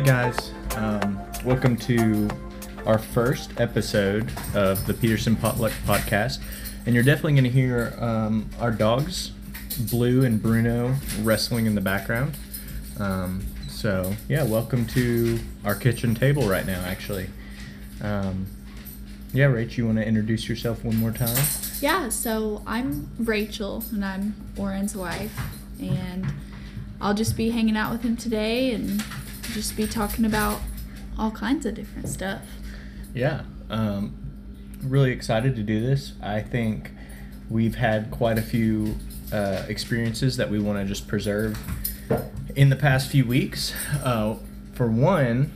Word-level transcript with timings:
Hey 0.00 0.06
guys, 0.06 0.52
um, 0.76 1.20
welcome 1.44 1.76
to 1.76 2.26
our 2.86 2.96
first 2.96 3.60
episode 3.60 4.32
of 4.54 4.86
the 4.86 4.94
Peterson 4.94 5.36
Potluck 5.36 5.72
Podcast. 5.84 6.40
And 6.86 6.94
you're 6.94 7.04
definitely 7.04 7.34
going 7.34 7.44
to 7.44 7.50
hear 7.50 7.94
um, 7.98 8.48
our 8.58 8.70
dogs, 8.70 9.32
Blue 9.90 10.24
and 10.24 10.42
Bruno, 10.42 10.94
wrestling 11.20 11.66
in 11.66 11.74
the 11.74 11.82
background. 11.82 12.34
Um, 12.98 13.44
so, 13.68 14.14
yeah, 14.26 14.42
welcome 14.42 14.86
to 14.86 15.38
our 15.66 15.74
kitchen 15.74 16.14
table 16.14 16.48
right 16.48 16.64
now, 16.64 16.80
actually. 16.86 17.28
Um, 18.00 18.46
yeah, 19.34 19.48
Rach, 19.48 19.76
you 19.76 19.84
want 19.84 19.98
to 19.98 20.06
introduce 20.06 20.48
yourself 20.48 20.82
one 20.82 20.96
more 20.96 21.12
time? 21.12 21.44
Yeah, 21.82 22.08
so 22.08 22.62
I'm 22.66 23.10
Rachael 23.18 23.84
and 23.92 24.02
I'm 24.02 24.34
Oren's 24.56 24.96
wife, 24.96 25.38
and 25.78 26.24
I'll 27.02 27.12
just 27.12 27.36
be 27.36 27.50
hanging 27.50 27.76
out 27.76 27.92
with 27.92 28.02
him 28.02 28.16
today 28.16 28.72
and 28.72 29.04
just 29.50 29.76
be 29.76 29.86
talking 29.86 30.24
about 30.24 30.60
all 31.18 31.30
kinds 31.30 31.66
of 31.66 31.74
different 31.74 32.08
stuff. 32.08 32.42
Yeah, 33.14 33.42
um, 33.68 34.16
really 34.82 35.10
excited 35.10 35.56
to 35.56 35.62
do 35.62 35.80
this. 35.80 36.12
I 36.22 36.40
think 36.40 36.90
we've 37.48 37.74
had 37.74 38.10
quite 38.10 38.38
a 38.38 38.42
few 38.42 38.96
uh, 39.32 39.64
experiences 39.68 40.36
that 40.36 40.50
we 40.50 40.58
want 40.58 40.78
to 40.78 40.84
just 40.84 41.06
preserve 41.08 41.58
in 42.56 42.68
the 42.68 42.76
past 42.76 43.10
few 43.10 43.24
weeks. 43.24 43.74
Uh, 44.02 44.36
for 44.72 44.88
one, 44.88 45.52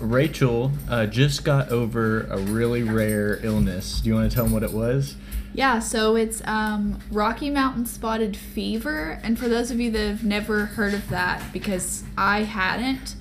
Rachael 0.00 0.72
uh, 0.88 1.06
just 1.06 1.44
got 1.44 1.68
over 1.68 2.22
a 2.22 2.38
really 2.38 2.82
rare 2.82 3.38
illness. 3.44 4.00
Do 4.00 4.08
you 4.08 4.14
want 4.14 4.30
to 4.30 4.34
tell 4.34 4.44
them 4.44 4.52
what 4.52 4.62
it 4.62 4.72
was? 4.72 5.16
Yeah, 5.54 5.78
so 5.78 6.16
it's 6.16 6.42
um, 6.46 6.98
Rocky 7.12 7.48
Mountain 7.48 7.86
Spotted 7.86 8.36
Fever. 8.36 9.20
And 9.22 9.38
for 9.38 9.48
those 9.48 9.70
of 9.70 9.78
you 9.78 9.90
that 9.92 10.06
have 10.06 10.24
never 10.24 10.66
heard 10.66 10.94
of 10.94 11.08
that, 11.10 11.52
because 11.52 12.02
I 12.18 12.42
hadn't, 12.42 13.14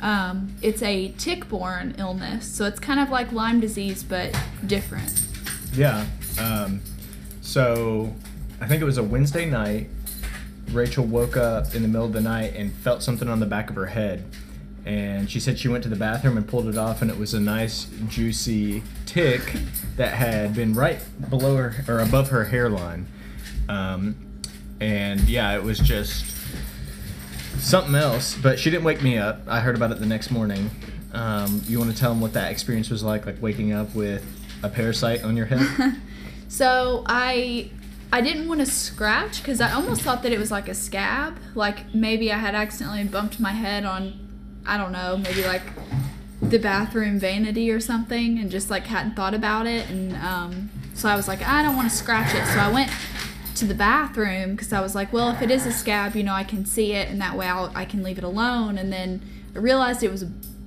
um, 0.00 0.54
it's 0.62 0.82
a 0.82 1.12
tick 1.18 1.48
borne 1.48 1.94
illness. 1.98 2.46
So 2.46 2.64
it's 2.64 2.80
kind 2.80 3.00
of 3.00 3.10
like 3.10 3.32
Lyme 3.32 3.60
disease, 3.60 4.02
but 4.02 4.38
different. 4.66 5.24
Yeah. 5.72 6.04
Um, 6.40 6.80
so 7.40 8.14
I 8.60 8.66
think 8.66 8.82
it 8.82 8.84
was 8.84 8.98
a 8.98 9.02
Wednesday 9.02 9.46
night. 9.46 9.88
Rachael 10.72 11.04
woke 11.04 11.36
up 11.36 11.74
in 11.74 11.82
the 11.82 11.88
middle 11.88 12.06
of 12.06 12.12
the 12.12 12.20
night 12.20 12.54
and 12.54 12.72
felt 12.72 13.02
something 13.02 13.28
on 13.28 13.40
the 13.40 13.46
back 13.46 13.70
of 13.70 13.76
her 13.76 13.86
head. 13.86 14.24
And 14.84 15.30
she 15.30 15.40
said 15.40 15.58
she 15.58 15.68
went 15.68 15.82
to 15.82 15.88
the 15.88 15.96
bathroom 15.96 16.36
and 16.36 16.46
pulled 16.46 16.66
it 16.66 16.78
off, 16.78 17.02
and 17.02 17.10
it 17.10 17.18
was 17.18 17.34
a 17.34 17.40
nice, 17.40 17.88
juicy 18.08 18.82
tick 19.04 19.54
that 19.96 20.14
had 20.14 20.54
been 20.54 20.72
right 20.72 20.98
below 21.28 21.56
her 21.56 21.84
or 21.88 22.00
above 22.00 22.30
her 22.30 22.44
hairline. 22.44 23.06
Um, 23.68 24.16
and 24.80 25.20
yeah, 25.28 25.54
it 25.56 25.62
was 25.62 25.78
just 25.78 26.24
something 27.58 27.94
else. 27.94 28.36
But 28.36 28.58
she 28.58 28.70
didn't 28.70 28.84
wake 28.84 29.02
me 29.02 29.18
up. 29.18 29.40
I 29.46 29.60
heard 29.60 29.76
about 29.76 29.92
it 29.92 30.00
the 30.00 30.06
next 30.06 30.30
morning. 30.30 30.70
Um, 31.12 31.62
you 31.66 31.78
want 31.78 31.90
to 31.90 31.96
tell 31.96 32.10
them 32.10 32.20
what 32.20 32.32
that 32.34 32.50
experience 32.52 32.90
was 32.90 33.02
like, 33.02 33.26
like 33.26 33.40
waking 33.40 33.72
up 33.72 33.94
with 33.94 34.24
a 34.62 34.68
parasite 34.68 35.24
on 35.24 35.36
your 35.36 35.46
head? 35.46 35.96
So 36.48 37.04
I 37.06 37.70
I 38.10 38.22
didn't 38.22 38.48
want 38.48 38.60
to 38.60 38.66
scratch 38.66 39.42
because 39.42 39.60
I 39.60 39.72
almost 39.72 40.00
thought 40.00 40.22
that 40.22 40.32
it 40.32 40.38
was 40.38 40.50
like 40.50 40.68
a 40.68 40.74
scab. 40.74 41.36
Like 41.54 41.94
maybe 41.94 42.32
I 42.32 42.38
had 42.38 42.54
accidentally 42.54 43.04
bumped 43.04 43.38
my 43.38 43.52
head 43.52 43.84
on, 43.84 44.18
I 44.66 44.78
don't 44.78 44.92
know, 44.92 45.18
maybe 45.18 45.44
like 45.44 45.62
the 46.40 46.58
bathroom 46.58 47.18
vanity 47.18 47.70
or 47.70 47.80
something 47.80 48.38
and 48.38 48.50
just 48.50 48.70
like 48.70 48.86
hadn't 48.86 49.14
thought 49.14 49.34
about 49.34 49.66
it. 49.66 49.90
And 49.90 50.16
um, 50.16 50.70
so 50.94 51.08
I 51.08 51.16
was 51.16 51.28
like, 51.28 51.42
I 51.42 51.62
don't 51.62 51.76
want 51.76 51.90
to 51.90 51.94
scratch 51.94 52.34
it. 52.34 52.46
So 52.46 52.58
I 52.58 52.72
went 52.72 52.90
to 53.58 53.66
the 53.66 53.74
bathroom 53.74 54.52
because 54.52 54.72
I 54.72 54.80
was 54.80 54.94
like, 54.94 55.12
well, 55.12 55.30
if 55.30 55.42
it 55.42 55.50
is 55.50 55.66
a 55.66 55.72
scab, 55.72 56.14
you 56.16 56.22
know, 56.22 56.34
I 56.34 56.44
can 56.44 56.64
see 56.64 56.92
it 56.92 57.08
and 57.08 57.20
that 57.20 57.36
way 57.36 57.46
I'll, 57.46 57.72
I 57.74 57.84
can 57.84 58.02
leave 58.02 58.18
it 58.18 58.24
alone. 58.24 58.78
And 58.78 58.92
then 58.92 59.22
I 59.54 59.58
realized 59.58 60.02
it 60.02 60.10
was 60.10 60.24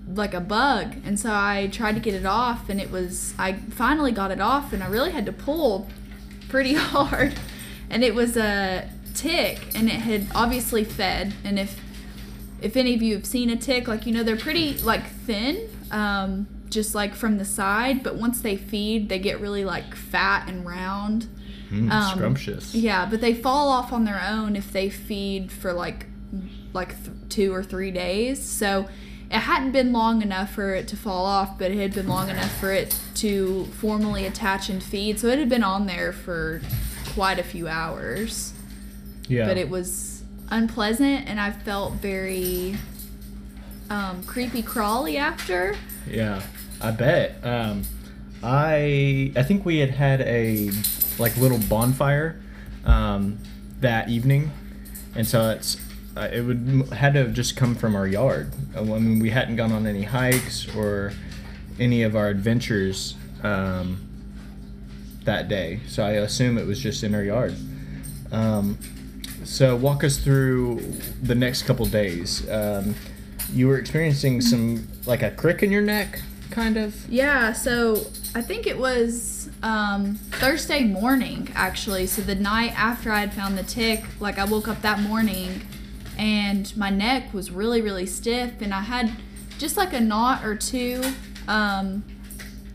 like 0.07 0.33
a 0.33 0.39
bug. 0.39 0.95
And 1.05 1.19
so 1.19 1.31
I 1.31 1.69
tried 1.71 1.93
to 1.93 2.01
get 2.01 2.13
it 2.13 2.25
off 2.25 2.69
and 2.69 2.79
it 2.81 2.91
was, 2.91 3.33
I 3.37 3.53
finally 3.53 4.11
got 4.11 4.31
it 4.31 4.41
off 4.41 4.73
and 4.73 4.83
I 4.83 4.87
really 4.87 5.11
had 5.11 5.25
to 5.25 5.31
pull 5.33 5.87
pretty 6.49 6.73
hard. 6.75 7.33
And 7.89 8.03
it 8.03 8.13
was 8.13 8.37
a 8.37 8.89
tick 9.13 9.59
and 9.75 9.87
it 9.87 10.01
had 10.01 10.27
obviously 10.35 10.83
fed. 10.83 11.33
And 11.43 11.59
if, 11.59 11.79
if 12.61 12.75
any 12.77 12.93
of 12.93 13.01
you 13.01 13.15
have 13.15 13.25
seen 13.25 13.49
a 13.49 13.55
tick, 13.55 13.87
like, 13.87 14.05
you 14.05 14.13
know, 14.13 14.23
they're 14.23 14.37
pretty 14.37 14.77
like 14.79 15.07
thin, 15.07 15.69
um, 15.91 16.47
just 16.69 16.93
like 16.93 17.15
from 17.15 17.37
the 17.37 17.45
side. 17.45 18.03
But 18.03 18.15
once 18.15 18.41
they 18.41 18.55
feed, 18.55 19.09
they 19.09 19.19
get 19.19 19.39
really 19.39 19.65
like 19.65 19.95
fat 19.95 20.47
and 20.47 20.65
round. 20.65 21.27
Mm, 21.71 21.89
Um, 21.91 22.17
scrumptious. 22.17 22.75
Yeah, 22.75 23.05
but 23.09 23.21
they 23.21 23.33
fall 23.33 23.69
off 23.69 23.93
on 23.93 24.03
their 24.05 24.21
own 24.21 24.55
if 24.55 24.71
they 24.71 24.89
feed 24.89 25.51
for 25.51 25.71
like 25.73 26.05
like 26.73 26.89
th- 27.03 27.17
two 27.29 27.53
or 27.53 27.63
three 27.63 27.91
days. 27.91 28.41
So 28.43 28.87
it 29.29 29.39
hadn't 29.39 29.71
been 29.71 29.91
long 29.93 30.21
enough 30.21 30.53
for 30.53 30.73
it 30.75 30.87
to 30.89 30.95
fall 30.97 31.25
off, 31.25 31.57
but 31.57 31.71
it 31.71 31.77
had 31.77 31.93
been 31.93 32.07
long 32.07 32.29
enough 32.29 32.51
for 32.59 32.71
it 32.71 32.97
to 33.15 33.65
formally 33.79 34.25
attach 34.25 34.69
and 34.69 34.81
feed. 34.83 35.19
So 35.19 35.27
it 35.27 35.39
had 35.39 35.49
been 35.49 35.63
on 35.63 35.87
there 35.87 36.11
for 36.13 36.61
quite 37.13 37.39
a 37.39 37.43
few 37.43 37.67
hours. 37.67 38.53
Yeah. 39.27 39.47
But 39.47 39.57
it 39.57 39.69
was 39.69 40.23
unpleasant, 40.49 41.27
and 41.29 41.39
I 41.39 41.51
felt 41.51 41.93
very 41.95 42.75
um, 43.89 44.23
creepy 44.23 44.61
crawly 44.61 45.17
after. 45.17 45.75
Yeah, 46.09 46.41
I 46.81 46.91
bet. 46.91 47.35
Um, 47.43 47.83
I 48.43 49.31
I 49.35 49.43
think 49.43 49.65
we 49.65 49.77
had 49.77 49.91
had 49.91 50.21
a 50.21 50.71
like 51.17 51.35
little 51.37 51.59
bonfire 51.59 52.39
um, 52.85 53.37
that 53.79 54.09
evening, 54.09 54.51
and 55.15 55.27
so 55.27 55.51
it's 55.51 55.77
uh, 56.17 56.29
it 56.31 56.41
would 56.41 56.89
had 56.93 57.13
to 57.13 57.19
have 57.19 57.33
just 57.33 57.55
come 57.55 57.75
from 57.75 57.95
our 57.95 58.07
yard. 58.07 58.51
Uh, 58.75 58.81
I 58.81 58.99
mean, 58.99 59.19
we 59.19 59.29
hadn't 59.29 59.55
gone 59.55 59.71
on 59.71 59.85
any 59.85 60.03
hikes 60.03 60.67
or 60.75 61.13
any 61.79 62.03
of 62.03 62.15
our 62.15 62.29
adventures 62.29 63.15
um, 63.43 63.99
that 65.23 65.47
day, 65.47 65.79
so 65.87 66.03
I 66.03 66.11
assume 66.11 66.57
it 66.57 66.65
was 66.65 66.79
just 66.79 67.03
in 67.03 67.15
our 67.15 67.23
yard. 67.23 67.55
Um, 68.31 68.77
so 69.43 69.75
walk 69.75 70.03
us 70.03 70.17
through 70.17 70.79
the 71.21 71.35
next 71.35 71.63
couple 71.63 71.85
days. 71.85 72.49
Um, 72.49 72.95
you 73.53 73.67
were 73.67 73.77
experiencing 73.77 74.41
some 74.41 74.87
like 75.05 75.23
a 75.23 75.31
crick 75.31 75.63
in 75.63 75.71
your 75.71 75.81
neck, 75.81 76.21
kind 76.51 76.77
of. 76.77 77.09
Yeah, 77.09 77.53
so 77.53 78.05
I 78.35 78.41
think 78.41 78.67
it 78.67 78.77
was 78.77 79.49
um, 79.63 80.15
Thursday 80.15 80.83
morning, 80.83 81.49
actually. 81.55 82.07
So 82.07 82.21
the 82.21 82.35
night 82.35 82.73
after 82.77 83.11
I 83.11 83.21
had 83.21 83.33
found 83.33 83.57
the 83.57 83.63
tick, 83.63 84.03
like 84.19 84.37
I 84.37 84.45
woke 84.45 84.67
up 84.67 84.81
that 84.81 84.99
morning 84.99 85.61
and 86.17 86.75
my 86.77 86.89
neck 86.89 87.33
was 87.33 87.49
really, 87.51 87.81
really 87.81 88.05
stiff, 88.05 88.61
and 88.61 88.73
I 88.73 88.81
had 88.81 89.11
just 89.57 89.77
like 89.77 89.93
a 89.93 90.01
knot 90.01 90.45
or 90.45 90.55
two 90.55 91.01
um, 91.47 92.03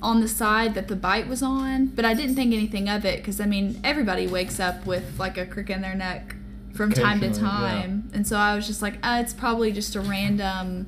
on 0.02 0.20
the 0.20 0.28
side 0.28 0.74
that 0.74 0.88
the 0.88 0.96
bite 0.96 1.28
was 1.28 1.42
on, 1.42 1.86
but 1.86 2.04
I 2.04 2.14
didn't 2.14 2.34
think 2.34 2.52
anything 2.52 2.88
of 2.88 3.04
it 3.04 3.18
because 3.18 3.40
I 3.40 3.46
mean, 3.46 3.80
everybody 3.84 4.26
wakes 4.26 4.58
up 4.58 4.86
with 4.86 5.18
like 5.18 5.38
a 5.38 5.46
crick 5.46 5.70
in 5.70 5.80
their 5.80 5.94
neck 5.94 6.34
from 6.74 6.92
time 6.92 7.20
to 7.20 7.26
Occasionally, 7.26 7.50
yeah. 7.50 7.80
time. 7.80 8.10
And 8.12 8.26
so 8.26 8.36
I 8.36 8.54
was 8.54 8.66
just 8.66 8.82
like, 8.82 8.94
uh, 9.02 9.20
it's 9.22 9.32
probably 9.32 9.72
just 9.72 9.96
a 9.96 10.00
random 10.00 10.86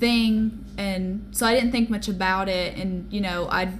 thing 0.00 0.64
and 0.78 1.28
so 1.30 1.46
I 1.46 1.54
didn't 1.54 1.72
think 1.72 1.90
much 1.90 2.08
about 2.08 2.48
it 2.48 2.76
and 2.76 3.12
you 3.12 3.20
know 3.20 3.48
I'd 3.50 3.78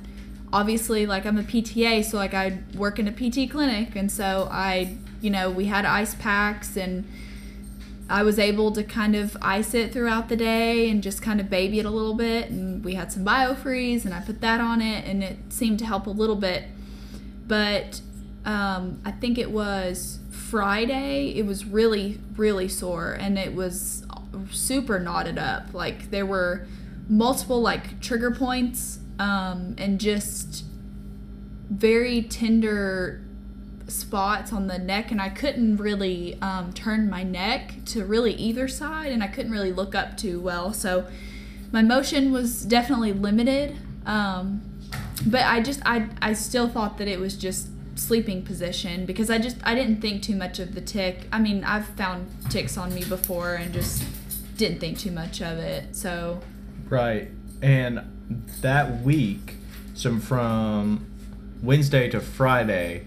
obviously 0.53 1.07
like 1.07 1.27
I'm 1.27 1.39
a 1.39 1.43
PTA 1.43 2.05
so 2.05 2.17
like 2.17 2.35
I 2.35 2.59
work 2.75 2.99
in 2.99 3.09
a 3.09 3.13
PT 3.13 3.51
clinic 3.51 3.97
and 3.97 4.11
so 4.11 4.49
I 4.51 4.97
you 5.21 5.31
know 5.31 5.51
we 5.51 5.67
had 5.67 5.85
ice 5.85 6.15
packs 6.15 6.77
and 6.77 7.09
I 8.09 8.23
was 8.23 8.39
able 8.39 8.73
to 8.73 8.83
kind 8.83 9.15
of 9.15 9.37
ice 9.41 9.73
it 9.73 9.93
throughout 9.93 10.29
the 10.29 10.37
day 10.37 10.91
and 10.91 11.03
just 11.03 11.23
kind 11.23 11.41
of 11.41 11.49
baby 11.49 11.79
it 11.79 11.87
a 11.87 11.91
little 11.91 12.15
bit 12.15 12.51
and 12.51 12.85
we 12.85 12.95
had 12.95 13.13
some 13.13 13.25
biofreeze 13.25 14.05
and 14.05 14.13
I 14.13 14.21
put 14.21 14.41
that 14.41 14.61
on 14.61 14.83
it 14.83 15.07
and 15.07 15.23
it 15.23 15.39
seemed 15.49 15.79
to 15.79 15.87
help 15.87 16.07
a 16.07 16.11
little 16.11 16.37
bit 16.37 16.65
but 17.47 18.01
um, 18.45 19.01
I 19.05 19.11
think 19.11 19.39
it 19.39 19.51
was 19.51 20.19
Friday. 20.31 21.33
It 21.37 21.47
was 21.47 21.65
really, 21.65 22.19
really 22.37 22.69
sore, 22.69 23.13
and 23.13 23.39
it 23.39 23.55
was 23.55 24.05
super 24.51 24.99
knotted 24.99 25.39
up. 25.39 25.75
Like 25.75 26.11
there 26.11 26.27
were 26.27 26.67
multiple 27.09 27.61
like 27.61 28.01
trigger 28.01 28.31
points, 28.31 29.01
um, 29.19 29.75
and 29.79 30.01
just 30.01 30.65
very 31.71 32.23
tender 32.23 33.23
spots 33.89 34.53
on 34.53 34.67
the 34.67 34.79
neck, 34.79 35.11
and 35.11 35.21
I 35.21 35.29
couldn't 35.29 35.77
really 35.77 36.41
um, 36.41 36.73
turn 36.73 37.11
my 37.11 37.23
neck 37.23 37.75
to 37.87 38.05
really 38.05 38.35
either 38.35 38.69
side, 38.69 39.13
and 39.13 39.23
I 39.23 39.27
couldn't 39.27 39.53
really 39.53 39.73
look 39.73 39.95
up 39.95 40.17
too 40.17 40.41
well. 40.41 40.73
So 40.73 41.07
my 41.73 41.83
motion 41.83 42.33
was 42.33 42.65
definitely 42.65 43.13
limited. 43.13 43.77
Um, 44.07 44.63
but 45.27 45.43
I 45.43 45.61
just 45.61 45.81
I 45.85 46.09
I 46.23 46.33
still 46.33 46.69
thought 46.69 46.99
that 46.99 47.09
it 47.09 47.21
was 47.21 47.37
just 47.37 47.69
sleeping 47.95 48.43
position 48.43 49.05
because 49.05 49.31
I 49.31 49.39
just 49.39 49.59
I 49.63 49.75
didn't 49.75 50.01
think 50.01 50.23
too 50.23 50.37
much 50.37 50.59
of 50.59 50.75
the 50.75 50.81
tick. 50.81 51.27
I 51.33 51.39
mean, 51.39 51.65
I've 51.65 51.87
found 51.89 52.29
ticks 52.49 52.79
on 52.79 52.95
me 52.95 53.05
before 53.05 53.55
and 53.55 53.73
just 53.73 54.03
didn't 54.61 54.79
think 54.79 54.99
too 54.99 55.11
much 55.11 55.41
of 55.41 55.59
it. 55.59 55.97
So 55.97 56.41
Right. 56.89 57.29
And 57.63 58.03
that 58.61 59.01
week, 59.03 59.55
so 59.95 60.19
from 60.19 61.07
Wednesday 61.63 62.09
to 62.11 62.21
Friday, 62.21 63.07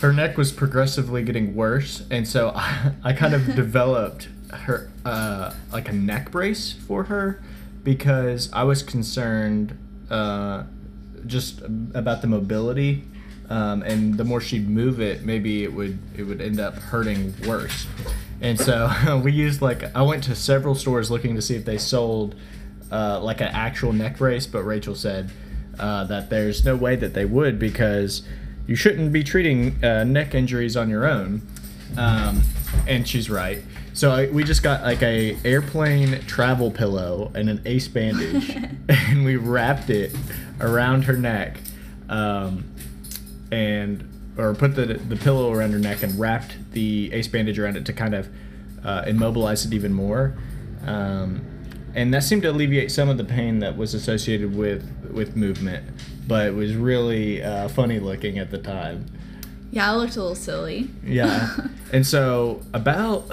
her 0.00 0.12
neck 0.12 0.36
was 0.36 0.52
progressively 0.52 1.22
getting 1.22 1.54
worse, 1.54 2.04
and 2.10 2.28
so 2.28 2.52
I, 2.54 2.92
I 3.02 3.12
kind 3.14 3.34
of 3.34 3.54
developed 3.56 4.28
her 4.52 4.90
uh, 5.04 5.54
like 5.72 5.88
a 5.88 5.92
neck 5.92 6.30
brace 6.30 6.72
for 6.72 7.04
her 7.04 7.42
because 7.82 8.52
I 8.52 8.64
was 8.64 8.82
concerned 8.82 9.78
uh, 10.10 10.64
just 11.26 11.62
about 11.94 12.20
the 12.20 12.28
mobility. 12.28 13.04
Um, 13.48 13.82
and 13.82 14.16
the 14.16 14.24
more 14.24 14.40
she'd 14.40 14.68
move 14.68 15.00
it, 15.00 15.22
maybe 15.22 15.62
it 15.62 15.72
would 15.72 15.98
it 16.16 16.24
would 16.24 16.40
end 16.40 16.60
up 16.60 16.74
hurting 16.74 17.32
worse. 17.46 17.86
And 18.40 18.58
so 18.58 19.20
we 19.24 19.32
used 19.32 19.62
like 19.62 19.94
I 19.94 20.02
went 20.02 20.24
to 20.24 20.34
several 20.34 20.74
stores 20.74 21.10
looking 21.10 21.34
to 21.36 21.42
see 21.42 21.56
if 21.56 21.64
they 21.64 21.78
sold 21.78 22.34
uh, 22.90 23.20
like 23.20 23.40
an 23.40 23.48
actual 23.48 23.92
neck 23.92 24.18
brace, 24.18 24.46
but 24.46 24.62
Rachael 24.62 24.94
said 24.94 25.30
uh, 25.78 26.04
that 26.04 26.30
there's 26.30 26.64
no 26.64 26.76
way 26.76 26.96
that 26.96 27.14
they 27.14 27.24
would 27.24 27.58
because 27.58 28.22
you 28.66 28.76
shouldn't 28.76 29.12
be 29.12 29.22
treating 29.22 29.82
uh, 29.84 30.04
neck 30.04 30.34
injuries 30.34 30.76
on 30.76 30.88
your 30.88 31.06
own. 31.06 31.42
Um, 31.96 32.42
and 32.86 33.06
she's 33.06 33.30
right. 33.30 33.62
So 33.92 34.10
I, 34.10 34.26
we 34.26 34.44
just 34.44 34.62
got 34.62 34.82
like 34.82 35.02
a 35.02 35.38
airplane 35.44 36.20
travel 36.26 36.70
pillow 36.70 37.32
and 37.34 37.48
an 37.48 37.62
ace 37.64 37.88
bandage, 37.88 38.54
and 38.88 39.24
we 39.24 39.36
wrapped 39.36 39.88
it 39.88 40.14
around 40.60 41.04
her 41.04 41.16
neck, 41.16 41.58
um, 42.08 42.64
and 43.50 44.06
or 44.38 44.54
put 44.54 44.74
the 44.74 44.86
the 44.86 45.16
pillow 45.16 45.52
around 45.52 45.72
her 45.72 45.78
neck 45.78 46.02
and 46.02 46.18
wrapped 46.18 46.72
the 46.72 47.12
ace 47.12 47.28
bandage 47.28 47.58
around 47.58 47.76
it 47.76 47.86
to 47.86 47.92
kind 47.92 48.14
of 48.14 48.28
uh, 48.84 49.04
immobilize 49.06 49.64
it 49.64 49.72
even 49.72 49.92
more. 49.92 50.36
Um, 50.86 51.44
and 51.94 52.12
that 52.12 52.22
seemed 52.22 52.42
to 52.42 52.50
alleviate 52.50 52.92
some 52.92 53.08
of 53.08 53.16
the 53.16 53.24
pain 53.24 53.58
that 53.60 53.76
was 53.76 53.94
associated 53.94 54.54
with 54.54 55.10
with 55.12 55.34
movement, 55.36 55.84
but 56.26 56.46
it 56.46 56.54
was 56.54 56.74
really 56.74 57.42
uh, 57.42 57.68
funny 57.68 57.98
looking 57.98 58.38
at 58.38 58.50
the 58.50 58.58
time. 58.58 59.06
Yeah, 59.70 59.90
I 59.90 59.94
looked 59.96 60.16
a 60.16 60.20
little 60.20 60.34
silly. 60.34 60.90
Yeah. 61.04 61.56
and 61.92 62.06
so 62.06 62.62
about 62.72 63.30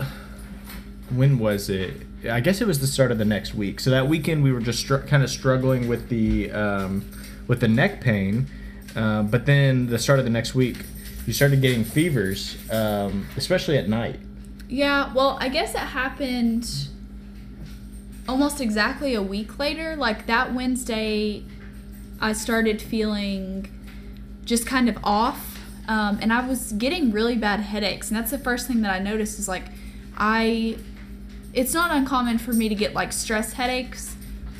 when 1.10 1.40
was 1.40 1.70
it? 1.70 1.94
I 2.30 2.40
guess 2.40 2.62
it 2.62 2.68
was 2.68 2.80
the 2.80 2.88
start 2.88 3.12
of 3.12 3.18
the 3.18 3.26
next 3.26 3.54
week. 3.54 3.80
So 3.80 3.90
that 3.90 4.08
weekend 4.08 4.44
we 4.44 4.52
were 4.52 4.62
just 4.62 4.80
str- 4.80 4.98
kind 4.98 5.24
of 5.24 5.30
struggling 5.30 5.88
with 5.88 6.10
the 6.10 6.52
um, 6.52 7.06
with 7.48 7.60
the 7.60 7.68
neck 7.68 8.02
pain, 8.02 8.48
uh, 8.96 9.24
but 9.24 9.46
then 9.46 9.88
the 9.88 10.00
start 10.00 10.20
of 10.20 10.26
the 10.26 10.32
next 10.32 10.54
week, 10.56 10.78
you 11.26 11.34
started 11.34 11.62
getting 11.62 11.84
fevers, 11.84 12.58
um, 12.70 13.28
especially 13.38 13.78
at 13.78 13.88
night. 13.88 14.20
Yeah, 14.68 15.14
well, 15.14 15.38
I 15.40 15.50
guess 15.50 15.74
it 15.74 15.80
happened 15.80 16.70
almost 18.28 18.62
exactly 18.62 19.14
a 19.14 19.22
week 19.22 19.60
later. 19.60 19.96
Like 19.96 20.26
that 20.28 20.54
Wednesday, 20.54 21.44
I 22.20 22.34
started 22.34 22.82
feeling 22.82 23.70
just 24.46 24.66
kind 24.66 24.90
of 24.90 24.98
off. 25.04 25.60
Um, 25.88 26.20
and 26.22 26.32
I 26.32 26.48
was 26.48 26.72
getting 26.74 27.12
really 27.12 27.36
bad 27.36 27.60
headaches. 27.60 28.10
And 28.10 28.18
that's 28.18 28.32
the 28.32 28.38
first 28.38 28.68
thing 28.68 28.82
that 28.82 28.94
I 28.94 29.00
noticed 29.00 29.38
is 29.40 29.48
like, 29.48 29.66
I, 30.18 30.78
it's 31.54 31.74
not 31.74 31.92
uncommon 31.92 32.38
for 32.38 32.54
me 32.54 32.70
to 32.70 32.76
get 32.76 32.94
like 32.94 33.12
stress 33.12 33.54
headaches. 33.54 34.16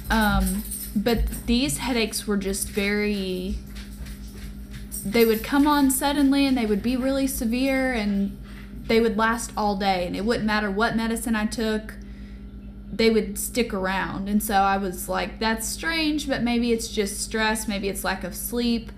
Um, 0.10 0.64
but 0.96 1.46
these 1.48 1.78
headaches 1.78 2.28
were 2.28 2.38
just 2.38 2.70
very, 2.70 3.58
they 5.06 5.26
would 5.26 5.44
come 5.44 5.68
on 5.68 5.92
suddenly 5.92 6.46
and 6.46 6.58
they 6.58 6.66
would 6.66 6.84
be 6.84 6.96
really 6.96 7.28
severe 7.28 7.94
and 7.94 8.38
they 8.88 9.00
would 9.00 9.18
last 9.18 9.52
all 9.56 9.76
day. 9.76 10.06
And 10.08 10.16
it 10.16 10.26
wouldn't 10.26 10.46
matter 10.46 10.72
what 10.72 10.96
medicine 10.96 11.36
I 11.36 11.46
took 11.46 11.96
they 12.98 13.10
would 13.10 13.38
stick 13.40 13.74
around. 13.74 14.30
And 14.30 14.42
so 14.42 14.56
I 14.56 14.78
was 14.78 15.10
like, 15.10 15.40
that's 15.40 15.68
strange, 15.68 16.28
but 16.28 16.44
maybe 16.44 16.72
it's 16.72 16.88
just 16.88 17.22
stress, 17.22 17.68
maybe 17.68 17.90
it's 17.90 18.04
lack 18.04 18.24
of 18.24 18.36
sleep. 18.36 18.92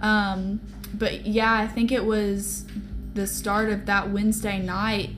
Um, 0.00 0.60
but 0.92 1.26
yeah, 1.26 1.52
I 1.52 1.66
think 1.66 1.92
it 1.92 2.04
was 2.04 2.64
the 3.14 3.26
start 3.26 3.68
of 3.68 3.86
that 3.86 4.10
Wednesday 4.10 4.58
night. 4.60 5.10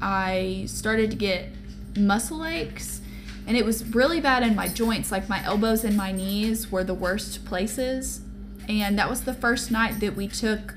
I 0.00 0.64
started 0.66 1.10
to 1.10 1.16
get 1.16 1.50
muscle 1.96 2.44
aches, 2.44 3.00
and 3.46 3.56
it 3.56 3.64
was 3.64 3.84
really 3.94 4.20
bad 4.20 4.42
in 4.42 4.54
my 4.54 4.68
joints. 4.68 5.12
Like 5.12 5.28
my 5.28 5.44
elbows 5.44 5.84
and 5.84 5.96
my 5.96 6.12
knees 6.12 6.72
were 6.72 6.84
the 6.84 6.94
worst 6.94 7.44
places. 7.44 8.22
And 8.68 8.98
that 8.98 9.08
was 9.08 9.22
the 9.22 9.34
first 9.34 9.70
night 9.70 10.00
that 10.00 10.16
we 10.16 10.28
took 10.28 10.74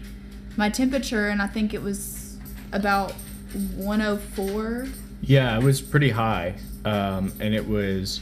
my 0.55 0.69
temperature, 0.69 1.29
and 1.29 1.41
I 1.41 1.47
think 1.47 1.73
it 1.73 1.81
was 1.81 2.37
about 2.71 3.13
104. 3.75 4.87
Yeah, 5.21 5.57
it 5.57 5.63
was 5.63 5.81
pretty 5.81 6.09
high 6.09 6.55
um, 6.87 7.33
and 7.39 7.53
it 7.53 7.67
was 7.67 8.21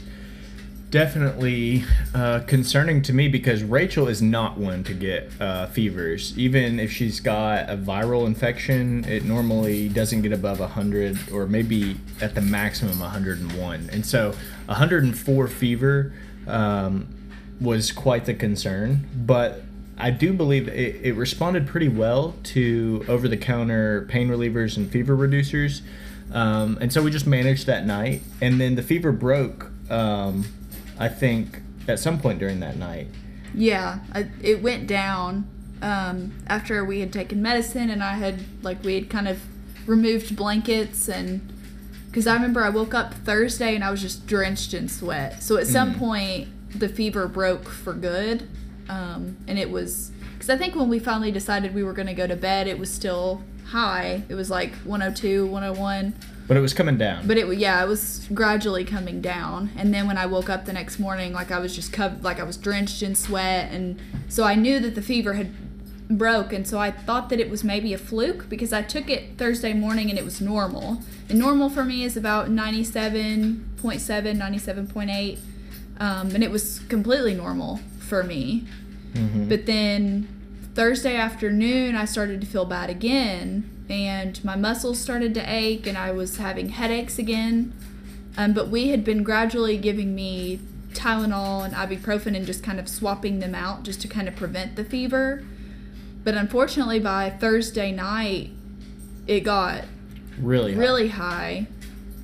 definitely 0.90 1.84
uh, 2.14 2.40
concerning 2.48 3.02
to 3.02 3.14
me 3.14 3.28
because 3.28 3.64
Rachael 3.64 4.08
is 4.08 4.22
not 4.22 4.58
one 4.58 4.84
to 4.86 4.94
get 4.94 5.30
uh, 5.40 5.68
fevers. 5.68 6.38
Even 6.38 6.80
if 6.80 6.92
she's 6.92 7.20
got 7.20 7.70
a 7.70 7.78
viral 7.78 8.26
infection, 8.26 9.04
it 9.06 9.26
normally 9.26 9.90
doesn't 9.90 10.22
get 10.22 10.32
above 10.32 10.60
100 10.60 11.32
or 11.32 11.48
maybe 11.48 11.98
at 12.22 12.34
the 12.34 12.42
maximum 12.42 13.00
101. 13.00 13.90
And 13.92 14.06
so 14.06 14.34
104 14.68 15.48
fever 15.48 16.14
um, 16.48 17.08
was 17.62 17.92
quite 17.92 18.25
the 18.25 18.34
concern. 18.34 19.07
But 19.16 19.63
I 19.98 20.12
do 20.12 20.34
believe 20.34 20.68
it, 20.68 21.06
it 21.06 21.13
responded 21.13 21.68
pretty 21.68 21.88
well 21.88 22.36
to 22.44 23.06
over 23.07 23.28
the 23.28 23.38
counter 23.38 24.06
pain 24.10 24.28
relievers 24.28 24.78
and 24.78 24.92
fever 24.92 25.16
reducers. 25.16 25.81
Um, 26.34 26.78
and 26.81 26.92
so 26.92 27.02
we 27.02 27.12
just 27.12 27.28
managed 27.28 27.66
that 27.68 27.86
night. 27.86 28.22
And 28.42 28.60
then 28.60 28.75
the 28.75 28.84
fever 28.84 29.12
broke, 29.12 29.72
um, 29.90 30.46
I 31.00 31.07
think, 31.07 31.62
at 31.88 32.00
some 32.00 32.19
point 32.19 32.40
during 32.40 32.60
that 32.60 32.78
night. 32.78 33.07
Yeah, 33.54 34.00
I, 34.13 34.30
it 34.42 34.62
went 34.62 34.88
down 34.88 35.48
um, 35.81 36.34
after 36.48 36.84
we 36.84 37.00
had 37.00 37.13
taken 37.13 37.42
medicine 37.42 37.90
and 37.90 38.04
I 38.04 38.16
had, 38.16 38.44
like, 38.63 38.84
we 38.84 38.96
had 38.96 39.10
kind 39.10 39.28
of 39.28 39.42
removed 39.88 40.36
blankets 40.36 41.07
and. 41.07 41.52
Because 42.07 42.28
I 42.28 42.34
remember 42.34 42.63
I 42.63 42.69
woke 42.69 42.94
up 42.94 43.13
Thursday 43.13 43.75
and 43.75 43.84
I 43.84 43.92
was 43.92 44.02
just 44.02 44.25
drenched 44.25 44.74
in 44.74 44.88
sweat. 44.88 45.44
So 45.44 45.57
at 45.57 45.68
some 45.68 45.96
mm. 45.96 46.00
point, 46.00 46.48
the 46.80 46.89
fever 46.89 47.27
broke 47.27 47.68
for 47.68 47.94
good. 47.94 48.48
Um, 48.89 49.38
and 49.48 49.57
it 49.57 49.72
was. 49.72 50.12
Because 50.33 50.50
I 50.50 50.57
think 50.57 50.75
when 50.75 50.89
we 50.89 51.00
finally 51.00 51.31
decided 51.31 51.74
we 51.74 51.83
were 51.83 51.94
going 51.94 52.07
to 52.07 52.13
go 52.13 52.27
to 52.27 52.36
bed, 52.36 52.68
it 52.68 52.77
was 52.77 52.94
still 52.94 53.42
high. 53.68 54.23
It 54.30 54.35
was 54.35 54.50
like 54.50 54.73
102, 54.83 55.47
101. 55.47 56.14
But 56.47 56.57
it 56.57 56.59
was 56.59 56.73
coming 56.73 56.97
down. 56.97 57.26
But 57.26 57.38
it 57.38 57.57
yeah, 57.57 57.83
it 57.83 57.88
was 57.88 58.28
gradually 58.33 58.85
coming 58.85 59.19
down. 59.19 59.71
And 59.76 59.94
then 59.94 60.06
when 60.07 60.18
I 60.18 60.28
woke 60.28 60.50
up 60.50 60.66
the 60.66 60.73
next 60.73 61.00
morning, 61.00 61.33
like 61.33 61.52
I 61.52 61.59
was 61.59 61.76
just 61.76 61.92
covered, 61.92 62.23
like 62.23 62.40
I 62.40 62.44
was 62.44 62.57
drenched 62.57 63.02
in 63.02 63.16
sweat, 63.16 63.71
and 63.71 64.00
so 64.30 64.44
I 64.44 64.54
knew 64.56 64.80
that 64.80 64.94
the 64.94 65.02
fever 65.02 65.33
had 65.33 65.52
broke, 66.07 66.54
and 66.54 66.68
so 66.68 66.78
I 66.78 66.92
thought 66.92 67.30
that 67.30 67.40
it 67.40 67.50
was 67.50 67.64
maybe 67.64 67.94
a 67.94 67.97
fluke 67.97 68.47
because 68.47 68.71
I 68.71 68.83
took 68.83 69.09
it 69.09 69.40
Thursday 69.40 69.73
morning 69.73 70.11
and 70.11 70.19
it 70.19 70.26
was 70.26 70.40
normal. 70.40 71.02
And 71.30 71.40
normal 71.40 71.69
for 71.69 71.83
me 71.83 72.04
is 72.04 72.16
about 72.16 72.50
97.7, 72.50 73.64
97.8, 73.81 75.40
um, 75.99 76.31
and 76.31 76.44
it 76.44 76.52
was 76.52 76.80
completely 76.90 77.33
normal 77.33 77.80
for 77.99 78.23
me. 78.23 78.66
Mm-hmm. 79.14 79.49
But 79.49 79.66
then 79.66 80.28
Thursday 80.73 81.16
afternoon, 81.16 81.95
I 81.95 82.06
started 82.06 82.42
to 82.42 82.47
feel 82.47 82.66
bad 82.66 82.90
again, 82.90 83.69
and 83.90 84.44
my 84.44 84.56
muscles 84.56 84.99
started 84.99 85.33
to 85.35 85.42
ache, 85.42 85.87
and 85.87 85.97
I 85.97 86.11
was 86.11 86.37
having 86.37 86.69
headaches 86.69 87.18
again. 87.18 87.73
Um, 88.37 88.54
but 88.54 88.68
we 88.68 88.90
had 88.90 89.04
been 89.04 89.23
gradually 89.23 89.78
giving 89.78 90.14
me 90.14 90.59
Tylenol 90.94 91.64
and 91.64 91.73
ibuprofen 91.73 92.35
and 92.35 92.45
just 92.45 92.64
kind 92.64 92.80
of 92.80 92.90
swapping 92.90 93.40
them 93.40 93.56
out 93.56 93.83
just 93.83 94.02
to 94.02 94.07
kind 94.07 94.28
of 94.28 94.35
prevent 94.35 94.75
the 94.75 94.83
fever. 94.83 95.44
But 96.23 96.35
unfortunately, 96.35 96.99
by 96.99 97.30
Thursday 97.30 97.92
night, 97.92 98.49
it 99.28 99.42
got 99.42 99.85
really 100.40 100.73
high. 100.73 100.80
really 100.80 101.07
high. 101.09 101.68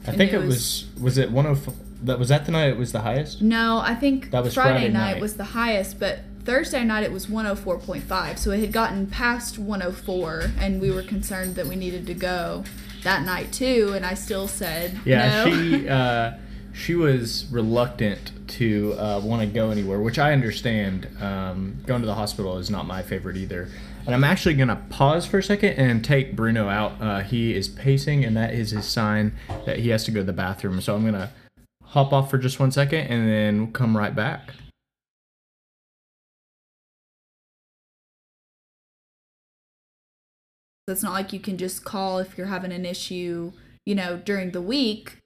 I 0.07 0.11
think 0.11 0.33
it, 0.33 0.41
it 0.41 0.45
was, 0.45 0.87
was 0.95 1.01
was 1.01 1.17
it 1.17 1.31
one 1.31 1.45
of 1.45 1.69
that 2.03 2.19
was 2.19 2.29
that 2.29 2.45
the 2.45 2.51
night 2.51 2.69
it 2.69 2.77
was 2.77 2.91
the 2.91 3.01
highest. 3.01 3.41
No, 3.41 3.79
I 3.79 3.95
think 3.95 4.31
that 4.31 4.43
was 4.43 4.53
Friday, 4.53 4.79
Friday 4.79 4.93
night, 4.93 5.13
night 5.13 5.21
was 5.21 5.37
the 5.37 5.43
highest, 5.43 5.99
but 5.99 6.19
Thursday 6.43 6.83
night 6.83 7.03
it 7.03 7.11
was 7.11 7.27
104.5, 7.27 8.37
so 8.37 8.51
it 8.51 8.59
had 8.59 8.71
gotten 8.71 9.07
past 9.07 9.59
104, 9.59 10.51
and 10.59 10.81
we 10.81 10.91
were 10.91 11.03
concerned 11.03 11.55
that 11.55 11.67
we 11.67 11.75
needed 11.75 12.07
to 12.07 12.13
go 12.13 12.63
that 13.03 13.23
night 13.23 13.51
too. 13.51 13.93
And 13.95 14.05
I 14.05 14.15
still 14.15 14.47
said, 14.47 14.99
yeah, 15.05 15.45
no. 15.45 15.51
she 15.51 15.89
uh, 15.89 16.33
she 16.73 16.95
was 16.95 17.45
reluctant 17.51 18.31
to 18.47 18.93
uh, 18.93 19.21
want 19.23 19.41
to 19.41 19.47
go 19.47 19.69
anywhere, 19.69 19.99
which 19.99 20.17
I 20.17 20.33
understand. 20.33 21.07
Um, 21.21 21.77
going 21.85 22.01
to 22.01 22.07
the 22.07 22.15
hospital 22.15 22.57
is 22.57 22.69
not 22.69 22.85
my 22.85 23.01
favorite 23.01 23.37
either. 23.37 23.67
And 24.05 24.15
I'm 24.15 24.23
actually 24.23 24.55
gonna 24.55 24.81
pause 24.89 25.27
for 25.27 25.37
a 25.37 25.43
second 25.43 25.73
and 25.73 26.03
take 26.03 26.35
Bruno 26.35 26.67
out. 26.67 26.99
Uh, 26.99 27.19
he 27.19 27.53
is 27.55 27.67
pacing, 27.67 28.25
and 28.25 28.35
that 28.35 28.53
is 28.53 28.71
his 28.71 28.85
sign 28.85 29.33
that 29.65 29.79
he 29.79 29.89
has 29.89 30.05
to 30.05 30.11
go 30.11 30.21
to 30.21 30.23
the 30.23 30.33
bathroom. 30.33 30.81
So 30.81 30.95
I'm 30.95 31.05
gonna 31.05 31.31
hop 31.91 32.13
off 32.13 32.29
for 32.29 32.37
just 32.37 32.59
one 32.59 32.71
second 32.71 33.07
and 33.07 33.27
then 33.27 33.71
come 33.73 33.95
right 33.97 34.15
back. 34.15 34.53
it's 40.87 41.03
not 41.03 41.13
like 41.13 41.31
you 41.31 41.39
can 41.39 41.57
just 41.57 41.85
call 41.85 42.19
if 42.19 42.37
you're 42.37 42.47
having 42.47 42.73
an 42.73 42.85
issue, 42.85 43.53
you 43.85 43.95
know, 43.95 44.17
during 44.17 44.51
the 44.51 44.61
week. 44.61 45.17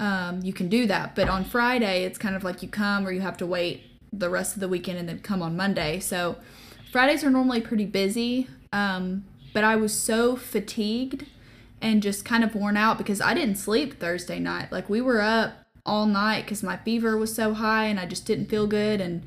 Um, 0.00 0.40
you 0.42 0.54
can 0.54 0.68
do 0.68 0.86
that. 0.86 1.14
But 1.14 1.28
on 1.28 1.44
Friday, 1.44 2.04
it's 2.04 2.18
kind 2.18 2.34
of 2.34 2.42
like 2.42 2.62
you 2.62 2.68
come 2.68 3.06
or 3.06 3.12
you 3.12 3.20
have 3.20 3.36
to 3.38 3.46
wait 3.46 3.82
the 4.10 4.30
rest 4.30 4.54
of 4.54 4.60
the 4.60 4.68
weekend 4.68 4.98
and 4.98 5.06
then 5.08 5.18
come 5.18 5.42
on 5.42 5.54
Monday. 5.54 6.00
So 6.00 6.36
Fridays 6.90 7.22
are 7.24 7.30
normally 7.30 7.60
pretty 7.60 7.84
busy. 7.84 8.48
Um, 8.72 9.24
but 9.52 9.64
I 9.64 9.76
was 9.76 9.92
so 9.92 10.34
fatigued 10.34 11.26
and 11.82 12.02
just 12.02 12.24
kind 12.24 12.42
of 12.42 12.54
worn 12.54 12.76
out 12.76 12.96
because 12.96 13.20
I 13.20 13.34
didn't 13.34 13.56
sleep 13.56 14.00
Thursday 14.00 14.38
night. 14.38 14.72
Like 14.72 14.88
we 14.88 15.00
were 15.02 15.20
up 15.20 15.61
all 15.84 16.06
night 16.06 16.44
because 16.44 16.62
my 16.62 16.76
fever 16.78 17.16
was 17.16 17.34
so 17.34 17.54
high 17.54 17.84
and 17.84 17.98
I 17.98 18.06
just 18.06 18.26
didn't 18.26 18.46
feel 18.46 18.66
good. 18.66 19.00
And 19.00 19.22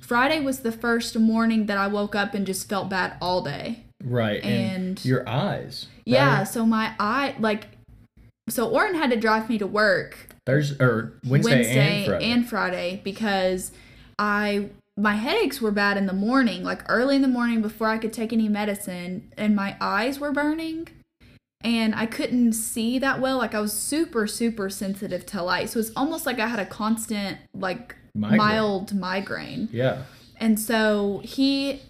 Friday 0.00 0.40
was 0.40 0.60
the 0.60 0.72
first 0.72 1.18
morning 1.18 1.66
that 1.66 1.78
I 1.78 1.86
woke 1.86 2.14
up 2.14 2.34
and 2.34 2.46
just 2.46 2.68
felt 2.68 2.88
bad 2.88 3.16
all 3.20 3.42
day. 3.42 3.84
Right. 4.02 4.42
And, 4.42 4.98
And- 4.98 5.04
your 5.04 5.28
eyes. 5.28 5.86
Yeah, 6.04 6.42
so 6.44 6.66
my 6.66 6.94
eye, 6.98 7.36
like, 7.38 7.68
so 8.48 8.68
Oren 8.68 8.96
had 8.96 9.10
to 9.10 9.16
drive 9.16 9.48
me 9.48 9.56
to 9.58 9.66
work 9.66 10.28
Thursday 10.44 10.82
or 10.84 11.12
Wednesday, 11.24 11.68
and 11.70 12.06
Friday. 12.06 12.24
and 12.24 12.48
Friday 12.48 13.00
because 13.04 13.70
I 14.18 14.70
my 14.96 15.14
headaches 15.14 15.60
were 15.60 15.70
bad 15.70 15.96
in 15.96 16.06
the 16.06 16.12
morning, 16.12 16.64
like 16.64 16.82
early 16.88 17.14
in 17.16 17.22
the 17.22 17.28
morning 17.28 17.62
before 17.62 17.86
I 17.86 17.98
could 17.98 18.12
take 18.12 18.32
any 18.32 18.48
medicine, 18.48 19.30
and 19.38 19.54
my 19.54 19.76
eyes 19.80 20.18
were 20.18 20.32
burning. 20.32 20.88
And 21.64 21.94
I 21.94 22.06
couldn't 22.06 22.54
see 22.54 22.98
that 22.98 23.20
well. 23.20 23.38
Like 23.38 23.54
I 23.54 23.60
was 23.60 23.72
super, 23.72 24.26
super 24.26 24.68
sensitive 24.68 25.24
to 25.26 25.42
light. 25.42 25.70
So 25.70 25.78
it's 25.78 25.92
almost 25.94 26.26
like 26.26 26.38
I 26.40 26.48
had 26.48 26.58
a 26.58 26.66
constant, 26.66 27.38
like 27.54 27.94
Migraine. 28.14 28.38
mild 28.38 28.94
migraine. 28.94 29.68
yeah. 29.72 30.02
And 30.38 30.58
so 30.58 31.20
he 31.24 31.82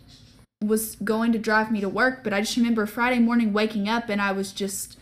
was 0.61 0.97
going 0.97 1.33
to 1.33 1.39
drive 1.39 1.71
me 1.71 1.81
to 1.81 1.89
work, 1.89 2.23
but 2.23 2.33
I 2.33 2.41
just 2.41 2.57
remember 2.57 2.87
Friday 2.87 3.19
morning 3.19 3.53
waking 3.53 3.89
up 3.89 4.09
and 4.09 4.21
I 4.21 4.33
was 4.33 4.53
just 4.53 4.99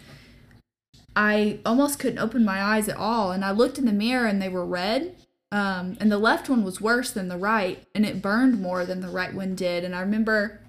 I 1.16 1.58
almost 1.66 1.98
couldn't 1.98 2.20
open 2.20 2.44
my 2.44 2.62
eyes 2.62 2.88
at 2.88 2.96
all 2.96 3.32
and 3.32 3.44
I 3.44 3.50
looked 3.50 3.78
in 3.78 3.84
the 3.84 3.92
mirror 3.92 4.26
and 4.26 4.40
they 4.40 4.48
were 4.48 4.64
red. 4.64 5.16
Um, 5.52 5.96
and 6.00 6.12
the 6.12 6.18
left 6.18 6.48
one 6.48 6.62
was 6.62 6.80
worse 6.80 7.10
than 7.10 7.26
the 7.26 7.36
right 7.36 7.84
and 7.92 8.06
it 8.06 8.22
burned 8.22 8.62
more 8.62 8.86
than 8.86 9.00
the 9.00 9.08
right 9.08 9.34
one 9.34 9.56
did 9.56 9.82
and 9.82 9.96
I 9.96 10.00
remember 10.00 10.60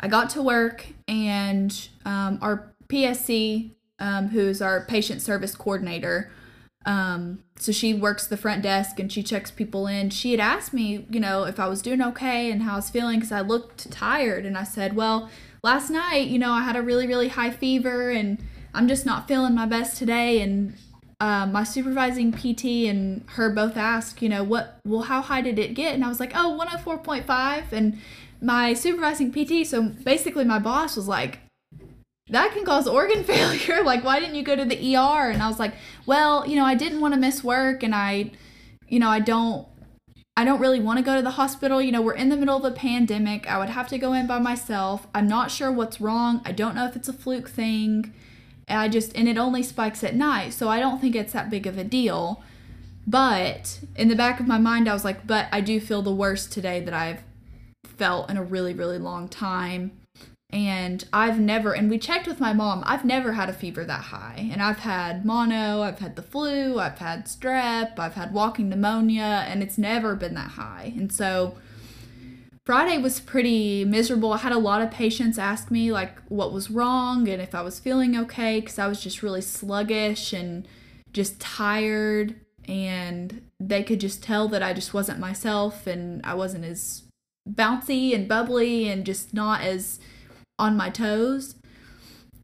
I 0.00 0.08
got 0.08 0.28
to 0.30 0.42
work 0.42 0.86
and 1.06 1.88
um, 2.04 2.40
our 2.42 2.72
PSC 2.88 3.72
um, 3.98 4.28
who's 4.28 4.60
our 4.60 4.84
patient 4.84 5.22
service 5.22 5.54
coordinator 5.54 6.30
um, 6.86 7.42
so 7.58 7.72
she 7.72 7.92
works 7.92 8.28
the 8.28 8.36
front 8.36 8.62
desk 8.62 9.00
and 9.00 9.10
she 9.12 9.22
checks 9.22 9.50
people 9.50 9.88
in. 9.88 10.10
She 10.10 10.30
had 10.30 10.40
asked 10.40 10.72
me, 10.72 11.04
you 11.10 11.18
know, 11.18 11.42
if 11.42 11.58
I 11.58 11.66
was 11.66 11.82
doing 11.82 12.00
okay 12.00 12.50
and 12.50 12.62
how 12.62 12.74
I 12.74 12.76
was 12.76 12.90
feeling 12.90 13.16
because 13.16 13.32
I 13.32 13.40
looked 13.40 13.90
tired. 13.90 14.46
And 14.46 14.56
I 14.56 14.62
said, 14.62 14.94
well, 14.94 15.28
last 15.64 15.90
night, 15.90 16.28
you 16.28 16.38
know, 16.38 16.52
I 16.52 16.62
had 16.62 16.76
a 16.76 16.82
really, 16.82 17.08
really 17.08 17.28
high 17.28 17.50
fever 17.50 18.10
and 18.10 18.38
I'm 18.72 18.86
just 18.86 19.04
not 19.04 19.26
feeling 19.26 19.54
my 19.54 19.66
best 19.66 19.96
today. 19.96 20.40
And 20.40 20.74
uh, 21.18 21.46
my 21.46 21.64
supervising 21.64 22.30
PT 22.30 22.86
and 22.88 23.24
her 23.30 23.50
both 23.50 23.76
asked, 23.76 24.22
you 24.22 24.28
know, 24.28 24.44
what, 24.44 24.78
well, 24.86 25.02
how 25.02 25.22
high 25.22 25.40
did 25.40 25.58
it 25.58 25.74
get? 25.74 25.94
And 25.94 26.04
I 26.04 26.08
was 26.08 26.20
like, 26.20 26.32
oh, 26.36 26.56
104.5. 26.62 27.72
And 27.72 27.98
my 28.40 28.74
supervising 28.74 29.32
PT, 29.32 29.66
so 29.66 29.82
basically 29.82 30.44
my 30.44 30.60
boss 30.60 30.94
was 30.94 31.08
like, 31.08 31.40
that 32.30 32.52
can 32.52 32.64
cause 32.64 32.88
organ 32.88 33.24
failure. 33.24 33.82
Like, 33.82 34.04
why 34.04 34.20
didn't 34.20 34.34
you 34.34 34.42
go 34.42 34.56
to 34.56 34.64
the 34.64 34.96
ER? 34.96 35.30
And 35.30 35.42
I 35.42 35.48
was 35.48 35.58
like, 35.58 35.74
well, 36.04 36.46
you 36.46 36.56
know, 36.56 36.64
I 36.64 36.74
didn't 36.74 37.00
want 37.00 37.14
to 37.14 37.20
miss 37.20 37.44
work 37.44 37.82
and 37.82 37.94
I, 37.94 38.32
you 38.88 38.98
know, 38.98 39.08
I 39.08 39.20
don't, 39.20 39.66
I 40.36 40.44
don't 40.44 40.60
really 40.60 40.80
want 40.80 40.98
to 40.98 41.04
go 41.04 41.16
to 41.16 41.22
the 41.22 41.32
hospital. 41.32 41.80
You 41.80 41.92
know, 41.92 42.02
we're 42.02 42.14
in 42.14 42.28
the 42.28 42.36
middle 42.36 42.56
of 42.56 42.64
a 42.64 42.70
pandemic. 42.70 43.50
I 43.50 43.58
would 43.58 43.70
have 43.70 43.88
to 43.88 43.98
go 43.98 44.12
in 44.12 44.26
by 44.26 44.38
myself. 44.38 45.06
I'm 45.14 45.28
not 45.28 45.50
sure 45.50 45.72
what's 45.72 46.00
wrong. 46.00 46.42
I 46.44 46.52
don't 46.52 46.74
know 46.74 46.84
if 46.84 46.94
it's 46.94 47.08
a 47.08 47.12
fluke 47.12 47.48
thing. 47.48 48.12
And 48.68 48.80
I 48.80 48.88
just, 48.88 49.16
and 49.16 49.28
it 49.28 49.38
only 49.38 49.62
spikes 49.62 50.04
at 50.04 50.14
night. 50.14 50.52
So 50.52 50.68
I 50.68 50.78
don't 50.78 51.00
think 51.00 51.14
it's 51.14 51.32
that 51.32 51.48
big 51.48 51.66
of 51.66 51.78
a 51.78 51.84
deal. 51.84 52.42
But 53.06 53.80
in 53.94 54.08
the 54.08 54.16
back 54.16 54.40
of 54.40 54.48
my 54.48 54.58
mind, 54.58 54.88
I 54.88 54.92
was 54.92 55.04
like, 55.04 55.26
but 55.26 55.46
I 55.52 55.60
do 55.60 55.80
feel 55.80 56.02
the 56.02 56.12
worst 56.12 56.52
today 56.52 56.80
that 56.80 56.92
I've 56.92 57.22
felt 57.84 58.28
in 58.28 58.36
a 58.36 58.42
really, 58.42 58.74
really 58.74 58.98
long 58.98 59.28
time 59.28 59.92
and 60.50 61.04
I've 61.12 61.40
never 61.40 61.74
and 61.74 61.90
we 61.90 61.98
checked 61.98 62.26
with 62.26 62.40
my 62.40 62.52
mom. 62.52 62.82
I've 62.86 63.04
never 63.04 63.32
had 63.32 63.48
a 63.48 63.52
fever 63.52 63.84
that 63.84 64.04
high. 64.04 64.48
And 64.52 64.62
I've 64.62 64.78
had 64.78 65.24
mono, 65.24 65.82
I've 65.82 65.98
had 65.98 66.16
the 66.16 66.22
flu, 66.22 66.78
I've 66.78 66.98
had 66.98 67.26
strep, 67.26 67.98
I've 67.98 68.14
had 68.14 68.32
walking 68.32 68.68
pneumonia, 68.68 69.44
and 69.48 69.62
it's 69.62 69.76
never 69.76 70.14
been 70.14 70.34
that 70.34 70.52
high. 70.52 70.92
And 70.96 71.12
so 71.12 71.56
Friday 72.64 72.98
was 72.98 73.20
pretty 73.20 73.84
miserable. 73.84 74.32
I 74.32 74.38
had 74.38 74.52
a 74.52 74.58
lot 74.58 74.82
of 74.82 74.90
patients 74.90 75.38
ask 75.38 75.70
me 75.70 75.92
like 75.92 76.20
what 76.28 76.52
was 76.52 76.70
wrong 76.70 77.28
and 77.28 77.42
if 77.42 77.54
I 77.54 77.62
was 77.62 77.78
feeling 77.78 78.16
okay 78.16 78.60
cuz 78.60 78.78
I 78.78 78.86
was 78.88 79.00
just 79.00 79.22
really 79.22 79.40
sluggish 79.40 80.32
and 80.32 80.66
just 81.12 81.40
tired 81.40 82.34
and 82.68 83.42
they 83.60 83.82
could 83.82 84.00
just 84.00 84.22
tell 84.22 84.48
that 84.48 84.62
I 84.62 84.72
just 84.72 84.92
wasn't 84.92 85.20
myself 85.20 85.86
and 85.86 86.20
I 86.24 86.34
wasn't 86.34 86.64
as 86.64 87.04
bouncy 87.48 88.12
and 88.14 88.28
bubbly 88.28 88.88
and 88.88 89.06
just 89.06 89.32
not 89.32 89.60
as 89.60 90.00
on 90.58 90.76
my 90.76 90.90
toes. 90.90 91.56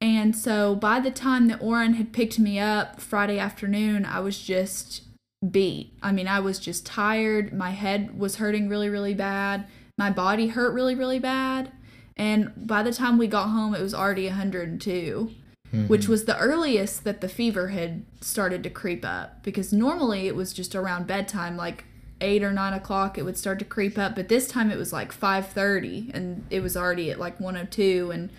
And 0.00 0.35
so 0.35 0.75
by 0.75 0.99
the 0.99 1.12
time 1.12 1.47
that 1.47 1.62
Oren 1.62 1.95
had 1.95 2.12
picked 2.12 2.38
me 2.38 2.59
up 2.59 3.00
Friday 3.00 3.38
afternoon, 3.38 4.04
I 4.04 4.21
was 4.21 4.38
just 4.40 5.02
beat. 5.49 5.95
I 6.02 6.12
mean, 6.12 6.26
I 6.28 6.40
was 6.40 6.59
just 6.59 6.85
tired. 6.85 7.52
My 7.52 7.71
head 7.71 8.19
was 8.19 8.37
hurting 8.37 8.69
really, 8.69 8.88
really 8.88 9.14
bad. 9.14 9.66
My 9.99 10.11
body 10.11 10.49
hurt 10.49 10.73
really, 10.73 10.95
really 10.95 11.19
bad. 11.19 11.73
And 12.16 12.52
by 12.57 12.83
the 12.83 12.92
time 12.92 13.16
we 13.16 13.26
got 13.26 13.49
home, 13.49 13.75
it 13.75 13.83
was 13.83 13.95
already 13.95 14.26
102, 14.26 15.31
mm-hmm. 15.73 15.87
which 15.87 16.09
was 16.09 16.25
the 16.25 16.38
earliest 16.38 17.04
that 17.04 17.21
the 17.21 17.28
fever 17.28 17.69
had 17.69 18.04
started 18.21 18.62
to 18.64 18.71
creep 18.71 19.04
up. 19.04 19.42
Because 19.42 19.73
normally 19.73 20.26
it 20.26 20.37
was 20.37 20.52
just 20.52 20.75
around 20.75 21.07
bedtime, 21.07 21.57
like 21.57 21.85
eight 22.23 22.43
or 22.43 22.52
nine 22.52 22.73
o'clock, 22.73 23.19
it 23.19 23.25
would 23.25 23.37
start 23.37 23.59
to 23.59 23.64
creep 23.64 23.99
up. 23.99 24.14
But 24.14 24.29
this 24.29 24.49
time 24.49 24.71
it 24.71 24.79
was 24.79 24.93
like 24.93 25.12
5:30, 25.12 26.11
and 26.14 26.47
it 26.50 26.61
was 26.61 26.76
already 26.76 27.11
at 27.11 27.19
like 27.19 27.38
102. 27.41 28.11
And 28.11 28.31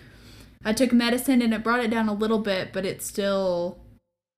I 0.64 0.72
took 0.72 0.92
medicine, 0.92 1.42
and 1.42 1.54
it 1.54 1.62
brought 1.62 1.84
it 1.84 1.90
down 1.90 2.08
a 2.08 2.14
little 2.14 2.38
bit, 2.40 2.72
but 2.72 2.84
it's 2.84 3.06
still 3.06 3.78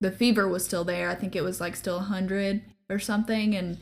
the 0.01 0.11
fever 0.11 0.47
was 0.47 0.65
still 0.65 0.85
there. 0.85 1.09
I 1.09 1.15
think 1.15 1.35
it 1.35 1.43
was 1.43 1.61
like 1.61 1.77
still 1.77 1.97
100 1.97 2.63
or 2.91 2.99
something, 2.99 3.55
and 3.55 3.79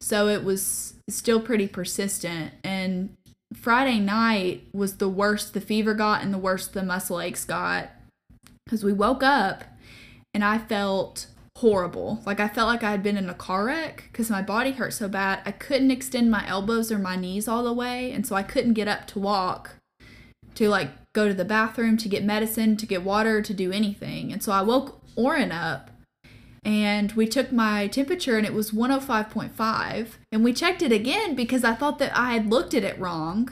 so 0.00 0.28
it 0.28 0.44
was 0.44 0.94
still 1.08 1.40
pretty 1.40 1.66
persistent. 1.66 2.52
And 2.62 3.16
Friday 3.54 3.98
night 3.98 4.64
was 4.72 4.96
the 4.96 5.08
worst 5.08 5.54
the 5.54 5.60
fever 5.60 5.94
got 5.94 6.22
and 6.22 6.34
the 6.34 6.38
worst 6.38 6.74
the 6.74 6.82
muscle 6.82 7.20
aches 7.20 7.44
got 7.44 7.90
because 8.64 8.84
we 8.84 8.92
woke 8.92 9.22
up 9.22 9.64
and 10.34 10.44
I 10.44 10.58
felt 10.58 11.26
horrible. 11.58 12.22
Like 12.24 12.38
I 12.38 12.48
felt 12.48 12.68
like 12.68 12.84
I 12.84 12.90
had 12.92 13.02
been 13.02 13.16
in 13.16 13.28
a 13.28 13.34
car 13.34 13.64
wreck 13.64 14.04
because 14.10 14.30
my 14.30 14.42
body 14.42 14.72
hurt 14.72 14.92
so 14.92 15.08
bad. 15.08 15.40
I 15.44 15.50
couldn't 15.50 15.90
extend 15.90 16.30
my 16.30 16.46
elbows 16.46 16.92
or 16.92 16.98
my 16.98 17.16
knees 17.16 17.48
all 17.48 17.64
the 17.64 17.72
way, 17.72 18.12
and 18.12 18.26
so 18.26 18.36
I 18.36 18.44
couldn't 18.44 18.74
get 18.74 18.86
up 18.86 19.06
to 19.08 19.18
walk 19.18 19.76
to 20.54 20.68
like 20.68 20.90
go 21.12 21.26
to 21.26 21.34
the 21.34 21.44
bathroom 21.44 21.96
to 21.96 22.08
get 22.08 22.24
medicine, 22.24 22.76
to 22.76 22.86
get 22.86 23.02
water, 23.02 23.42
to 23.42 23.54
do 23.54 23.72
anything. 23.72 24.32
And 24.32 24.42
so 24.42 24.52
I 24.52 24.62
woke 24.62 25.00
Oren 25.16 25.52
up 25.52 25.90
and 26.64 27.12
we 27.12 27.26
took 27.26 27.50
my 27.50 27.88
temperature 27.88 28.36
and 28.36 28.46
it 28.46 28.54
was 28.54 28.70
105.5 28.70 30.08
and 30.30 30.44
we 30.44 30.52
checked 30.52 30.82
it 30.82 30.92
again 30.92 31.34
because 31.34 31.64
I 31.64 31.74
thought 31.74 31.98
that 31.98 32.16
I 32.16 32.32
had 32.32 32.50
looked 32.50 32.74
at 32.74 32.84
it 32.84 32.98
wrong. 32.98 33.50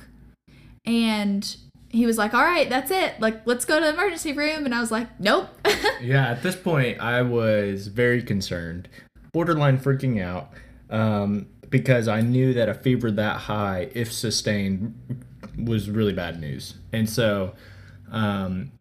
And 0.85 1.57
he 1.97 2.07
was 2.07 2.19
like, 2.19 2.35
"All 2.35 2.45
right, 2.45 2.69
that's 2.69 2.91
it. 2.91 3.21
Like, 3.21 3.47
let's 3.47 3.65
go 3.65 3.79
to 3.79 3.87
the 3.87 3.93
emergency 3.93 4.33
room." 4.33 4.65
And 4.65 4.75
I 4.75 4.81
was 4.81 4.91
like, 4.91 5.09
"Nope." 5.21 5.49
Yeah, 6.00 6.29
at 6.29 6.43
this 6.43 6.55
point, 6.55 7.00
I 7.00 7.23
was 7.23 7.88
very 7.88 8.23
concerned, 8.23 8.88
borderline 9.33 9.79
freaking 9.79 10.23
out, 10.23 10.50
um, 10.91 11.47
because 11.71 12.07
I 12.07 12.21
knew 12.21 12.53
that 12.53 12.69
a 12.69 12.75
fever 12.75 13.11
that 13.11 13.38
high, 13.38 13.88
if 13.95 14.12
sustained, 14.12 14.95
was 15.59 15.88
really 15.88 16.12
bad 16.12 16.38
news. 16.38 16.75
And 16.93 17.09
so, 17.09 17.55
um, 18.12 18.73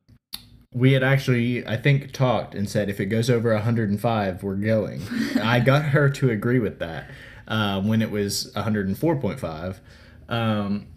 we 0.76 0.92
had 0.92 1.04
actually, 1.04 1.66
I 1.66 1.78
think, 1.78 2.12
talked 2.12 2.54
and 2.54 2.70
said 2.70 2.90
if 2.90 3.00
it 3.00 3.06
goes 3.06 3.30
over 3.30 3.54
105, 3.54 4.44
we're 4.44 4.56
going. 4.56 5.02
I 5.42 5.62
got 5.62 5.86
her 5.86 6.10
to 6.10 6.30
agree 6.30 6.60
with 6.60 6.80
that 6.80 7.10
uh, 7.48 7.82
when 7.82 8.02
it 8.02 8.12
was 8.12 8.52
104.5. 8.56 9.80
Um, 10.28 10.88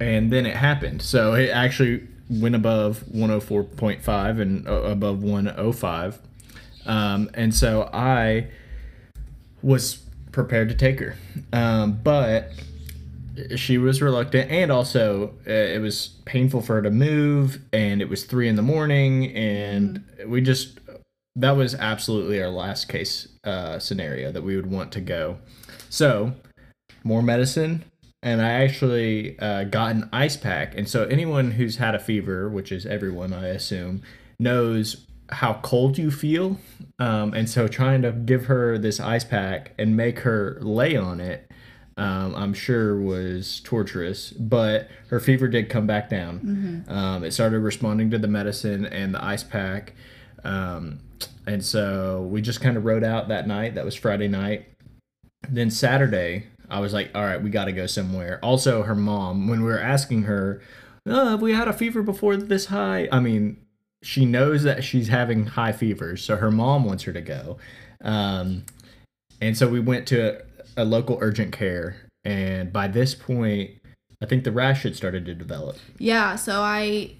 and 0.00 0.32
then 0.32 0.46
it 0.46 0.56
happened. 0.56 1.02
So 1.02 1.34
it 1.34 1.50
actually 1.50 2.06
went 2.28 2.54
above 2.54 3.04
104.5 3.12 4.40
and 4.40 4.68
uh, 4.68 4.72
above 4.72 5.22
105. 5.22 6.20
Um, 6.86 7.30
and 7.34 7.54
so 7.54 7.88
I 7.92 8.48
was 9.62 10.02
prepared 10.32 10.68
to 10.68 10.74
take 10.74 11.00
her. 11.00 11.16
Um, 11.52 12.00
but 12.02 12.50
she 13.56 13.78
was 13.78 14.00
reluctant 14.00 14.50
and 14.50 14.70
also 14.70 15.34
uh, 15.46 15.50
it 15.50 15.80
was 15.80 16.08
painful 16.24 16.60
for 16.60 16.76
her 16.76 16.82
to 16.82 16.90
move 16.90 17.60
and 17.72 18.00
it 18.00 18.08
was 18.08 18.24
three 18.24 18.48
in 18.48 18.56
the 18.56 18.62
morning 18.62 19.34
and 19.34 20.04
we 20.26 20.40
just 20.40 20.78
that 21.34 21.52
was 21.52 21.74
absolutely 21.74 22.40
our 22.40 22.48
last 22.48 22.88
case 22.88 23.26
uh, 23.42 23.78
scenario 23.78 24.30
that 24.30 24.42
we 24.42 24.54
would 24.54 24.70
want 24.70 24.92
to 24.92 25.00
go 25.00 25.36
so 25.90 26.32
more 27.02 27.22
medicine 27.22 27.84
and 28.24 28.42
i 28.42 28.50
actually 28.50 29.38
uh, 29.38 29.62
got 29.64 29.92
an 29.92 30.08
ice 30.12 30.36
pack 30.36 30.76
and 30.76 30.88
so 30.88 31.04
anyone 31.04 31.52
who's 31.52 31.76
had 31.76 31.94
a 31.94 32.00
fever 32.00 32.48
which 32.48 32.72
is 32.72 32.84
everyone 32.86 33.32
i 33.32 33.46
assume 33.46 34.02
knows 34.40 35.06
how 35.30 35.54
cold 35.62 35.96
you 35.96 36.10
feel 36.10 36.58
um, 36.98 37.32
and 37.32 37.48
so 37.48 37.68
trying 37.68 38.02
to 38.02 38.10
give 38.10 38.46
her 38.46 38.76
this 38.76 38.98
ice 38.98 39.24
pack 39.24 39.72
and 39.78 39.96
make 39.96 40.20
her 40.20 40.58
lay 40.60 40.96
on 40.96 41.20
it 41.20 41.48
um, 41.96 42.34
I'm 42.34 42.54
sure 42.54 43.00
was 43.00 43.60
torturous, 43.60 44.30
but 44.32 44.88
her 45.10 45.20
fever 45.20 45.46
did 45.46 45.68
come 45.68 45.86
back 45.86 46.10
down. 46.10 46.40
Um, 46.88 47.24
it 47.24 47.32
started 47.32 47.60
responding 47.60 48.10
to 48.10 48.18
the 48.18 48.26
medicine 48.26 48.84
and 48.84 49.14
the 49.14 49.24
ice 49.24 49.44
pack. 49.44 49.92
Um, 50.42 50.98
and 51.46 51.64
so 51.64 52.22
we 52.22 52.42
just 52.42 52.60
kind 52.60 52.76
of 52.76 52.84
rode 52.84 53.04
out 53.04 53.28
that 53.28 53.46
night. 53.46 53.76
That 53.76 53.84
was 53.84 53.94
Friday 53.94 54.28
night. 54.28 54.66
Then 55.48 55.70
Saturday, 55.70 56.46
I 56.70 56.80
was 56.80 56.92
like, 56.92 57.10
all 57.14 57.24
right, 57.24 57.42
we 57.42 57.50
got 57.50 57.66
to 57.66 57.72
go 57.72 57.86
somewhere. 57.86 58.38
Also, 58.42 58.82
her 58.82 58.94
mom, 58.94 59.48
when 59.48 59.60
we 59.60 59.66
were 59.66 59.80
asking 59.80 60.22
her, 60.22 60.60
oh, 61.06 61.30
have 61.30 61.42
we 61.42 61.52
had 61.52 61.68
a 61.68 61.72
fever 61.72 62.02
before 62.02 62.36
this 62.36 62.66
high? 62.66 63.08
I 63.12 63.20
mean, 63.20 63.58
she 64.02 64.24
knows 64.24 64.62
that 64.64 64.84
she's 64.84 65.08
having 65.08 65.46
high 65.46 65.72
fevers, 65.72 66.22
so 66.22 66.36
her 66.36 66.50
mom 66.50 66.84
wants 66.84 67.04
her 67.04 67.12
to 67.12 67.20
go. 67.20 67.58
Um, 68.02 68.64
and 69.40 69.56
so 69.56 69.68
we 69.68 69.80
went 69.80 70.06
to 70.08 70.38
a, 70.76 70.82
a 70.82 70.84
local 70.84 71.18
urgent 71.20 71.52
care, 71.52 71.96
and 72.24 72.72
by 72.72 72.88
this 72.88 73.14
point, 73.14 73.70
I 74.22 74.26
think 74.26 74.44
the 74.44 74.52
rash 74.52 74.82
had 74.82 74.96
started 74.96 75.26
to 75.26 75.34
develop. 75.34 75.76
Yeah, 75.98 76.36
so 76.36 76.60
I 76.60 77.12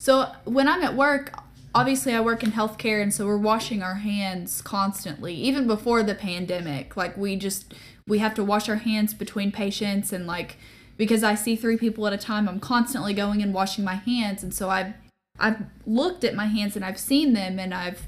so 0.00 0.30
when 0.44 0.68
I'm 0.68 0.82
at 0.82 0.96
work, 0.96 1.32
obviously 1.74 2.14
I 2.14 2.20
work 2.20 2.42
in 2.42 2.52
healthcare 2.52 3.02
and 3.02 3.12
so 3.12 3.26
we're 3.26 3.36
washing 3.36 3.82
our 3.82 3.96
hands 3.96 4.62
constantly, 4.62 5.34
even 5.34 5.66
before 5.66 6.02
the 6.02 6.14
pandemic. 6.14 6.96
Like 6.96 7.16
we 7.16 7.36
just 7.36 7.74
we 8.06 8.18
have 8.18 8.34
to 8.34 8.44
wash 8.44 8.68
our 8.68 8.76
hands 8.76 9.14
between 9.14 9.52
patients 9.52 10.12
and 10.12 10.26
like 10.26 10.56
because 10.96 11.24
I 11.24 11.34
see 11.34 11.56
three 11.56 11.76
people 11.76 12.06
at 12.06 12.12
a 12.12 12.18
time, 12.18 12.48
I'm 12.48 12.60
constantly 12.60 13.14
going 13.14 13.42
and 13.42 13.54
washing 13.54 13.84
my 13.84 13.94
hands 13.94 14.42
and 14.42 14.54
so 14.54 14.70
I've 14.70 14.94
I've 15.38 15.62
looked 15.86 16.24
at 16.24 16.34
my 16.34 16.46
hands 16.46 16.76
and 16.76 16.84
I've 16.84 16.98
seen 16.98 17.32
them 17.32 17.58
and 17.58 17.72
I've 17.72 18.06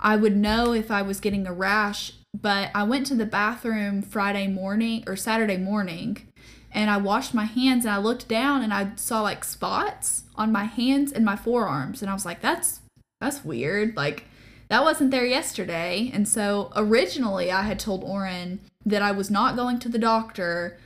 I 0.00 0.16
would 0.16 0.36
know 0.36 0.72
if 0.72 0.90
I 0.90 1.02
was 1.02 1.20
getting 1.20 1.46
a 1.46 1.52
rash, 1.52 2.12
but 2.38 2.70
I 2.74 2.82
went 2.82 3.06
to 3.06 3.14
the 3.14 3.24
bathroom 3.24 4.02
Friday 4.02 4.48
morning 4.48 5.04
or 5.06 5.16
Saturday 5.16 5.56
morning 5.56 6.28
and 6.72 6.90
I 6.90 6.96
washed 6.96 7.32
my 7.32 7.44
hands 7.44 7.84
and 7.84 7.94
I 7.94 7.98
looked 7.98 8.26
down 8.26 8.62
and 8.62 8.74
I 8.74 8.90
saw 8.96 9.22
like 9.22 9.44
spots 9.44 10.24
on 10.34 10.50
my 10.50 10.64
hands 10.64 11.12
and 11.12 11.24
my 11.24 11.36
forearms 11.36 12.02
and 12.02 12.10
I 12.10 12.14
was 12.14 12.26
like 12.26 12.40
that's 12.40 12.80
that's 13.24 13.44
weird. 13.44 13.96
Like 13.96 14.24
that 14.68 14.82
wasn't 14.82 15.10
there 15.10 15.26
yesterday. 15.26 16.10
And 16.12 16.28
so 16.28 16.72
originally 16.76 17.50
I 17.50 17.62
had 17.62 17.78
told 17.78 18.04
Oren 18.04 18.60
that 18.86 19.02
I 19.02 19.12
was 19.12 19.30
not 19.30 19.56
going 19.56 19.78
to 19.80 19.88
the 19.88 19.98
doctor 19.98 20.78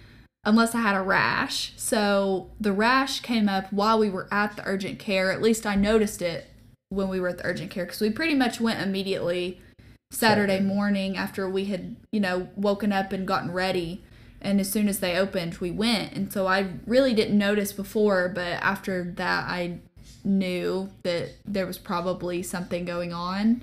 unless 0.45 0.75
I 0.75 0.81
had 0.81 0.97
a 0.97 1.03
rash. 1.03 1.73
So 1.77 2.51
the 2.61 2.73
rash 2.73 3.21
came 3.21 3.49
up 3.49 3.73
while 3.73 3.99
we 3.99 4.11
were 4.11 4.29
at 4.31 4.57
the 4.57 4.67
urgent 4.67 4.99
care. 4.99 5.31
At 5.31 5.43
least 5.43 5.67
I 5.67 5.75
noticed 5.75 6.23
it 6.23 6.47
when 6.89 7.09
we 7.09 7.21
were 7.21 7.29
at 7.29 7.39
the 7.39 7.47
urgent 7.47 7.71
care 7.71 7.85
because 7.85 8.01
we 8.01 8.11
pretty 8.11 8.35
much 8.35 8.61
went 8.61 8.81
immediately 8.81 9.61
Saturday. 10.11 10.61
morning 10.61 11.19
after 11.19 11.49
we 11.49 11.67
had 11.67 11.97
you 12.13 12.21
know 12.21 12.49
woken 12.57 12.93
up 12.93 13.13
and 13.13 13.27
gotten 13.27 13.53
ready. 13.53 14.03
And 14.41 14.61
as 14.61 14.71
soon 14.71 14.89
as 14.89 15.01
they 15.01 15.17
opened 15.17 15.59
we 15.59 15.71
went. 15.71 16.13
And 16.15 16.33
so 16.33 16.47
i 16.47 16.69
really 16.87 17.13
didn't 17.13 17.37
notice 17.37 17.73
before 17.73 18.29
but 18.29 18.53
after 18.63 19.13
that 19.17 19.45
i 19.49 19.81
knew 20.25 20.91
that 21.03 21.31
there 21.45 21.67
was 21.67 21.79
probably 21.79 22.43
something 22.43 22.85
going 22.85 23.13
on. 23.13 23.63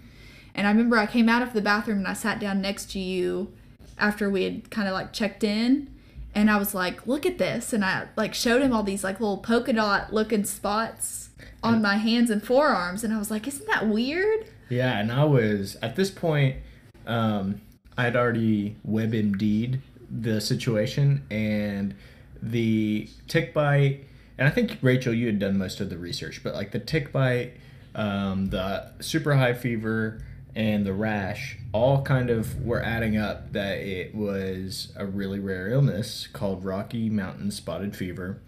And 0.54 0.66
i 0.68 0.72
remember 0.72 0.98
i 0.98 1.06
came 1.06 1.30
out 1.30 1.42
of 1.42 1.54
the 1.54 1.62
bathroom 1.62 2.00
and 2.00 2.08
i 2.08 2.14
sat 2.14 2.40
down 2.40 2.62
next 2.62 2.92
to 2.92 3.00
you 3.00 3.52
after 3.98 4.30
we 4.30 4.44
had 4.44 4.72
kind 4.72 4.88
of 4.88 4.94
like 4.94 5.14
checked 5.14 5.44
in. 5.44 5.90
And 6.34 6.50
i 6.50 6.58
was 6.58 6.74
like 6.74 7.06
look 7.08 7.26
at 7.26 7.38
this. 7.38 7.74
And 7.74 7.84
i 7.84 8.08
like 8.16 8.34
showed 8.34 8.62
him 8.62 8.74
all 8.74 8.84
these 8.84 9.04
like 9.04 9.20
little 9.20 9.38
polka 9.38 9.74
dot 9.74 10.14
looking 10.14 10.46
spots 10.46 11.30
on 11.64 11.82
my 11.82 11.98
hands 11.98 12.30
and 12.30 12.44
forearms. 12.44 13.04
And 13.04 13.14
i 13.14 13.18
was 13.18 13.32
like 13.32 13.48
isn't 13.48 13.68
that 13.68 13.88
weird? 13.88 14.48
Yeah, 14.70 14.98
and 14.98 15.12
I 15.12 15.24
was 15.26 15.78
at 15.82 15.96
this 15.96 16.10
point, 16.10 16.58
um, 17.06 17.62
I'd 17.98 18.16
already 18.16 18.76
WebMD'd 18.88 19.80
the 20.10 20.42
situation. 20.42 21.24
And 21.30 21.96
the 22.42 23.10
tick 23.28 23.54
bite, 23.54 24.06
and 24.38 24.48
I 24.48 24.52
think 24.52 24.78
Rachael, 24.82 25.14
you 25.14 25.28
had 25.28 25.40
done 25.40 25.58
most 25.58 25.80
of 25.80 25.90
the 25.90 25.98
research, 25.98 26.42
but 26.44 26.54
like 26.54 26.72
the 26.72 26.80
tick 26.80 27.12
bite, 27.12 27.54
um, 27.94 28.50
the 28.50 28.92
super 29.00 29.36
high 29.36 29.54
fever, 29.54 30.22
and 30.56 30.86
the 30.86 30.94
rash 30.94 31.58
all 31.74 32.02
kind 32.02 32.30
of 32.30 32.64
were 32.64 32.82
adding 32.82 33.18
up 33.18 33.52
that 33.52 33.80
it 33.80 34.16
was 34.16 34.94
a 34.96 35.06
really 35.06 35.40
rare 35.40 35.68
illness 35.68 36.28
called 36.32 36.64
Rocky 36.64 37.10
Mountain 37.10 37.52
Spotted 37.52 37.96
Fever. 37.96 38.42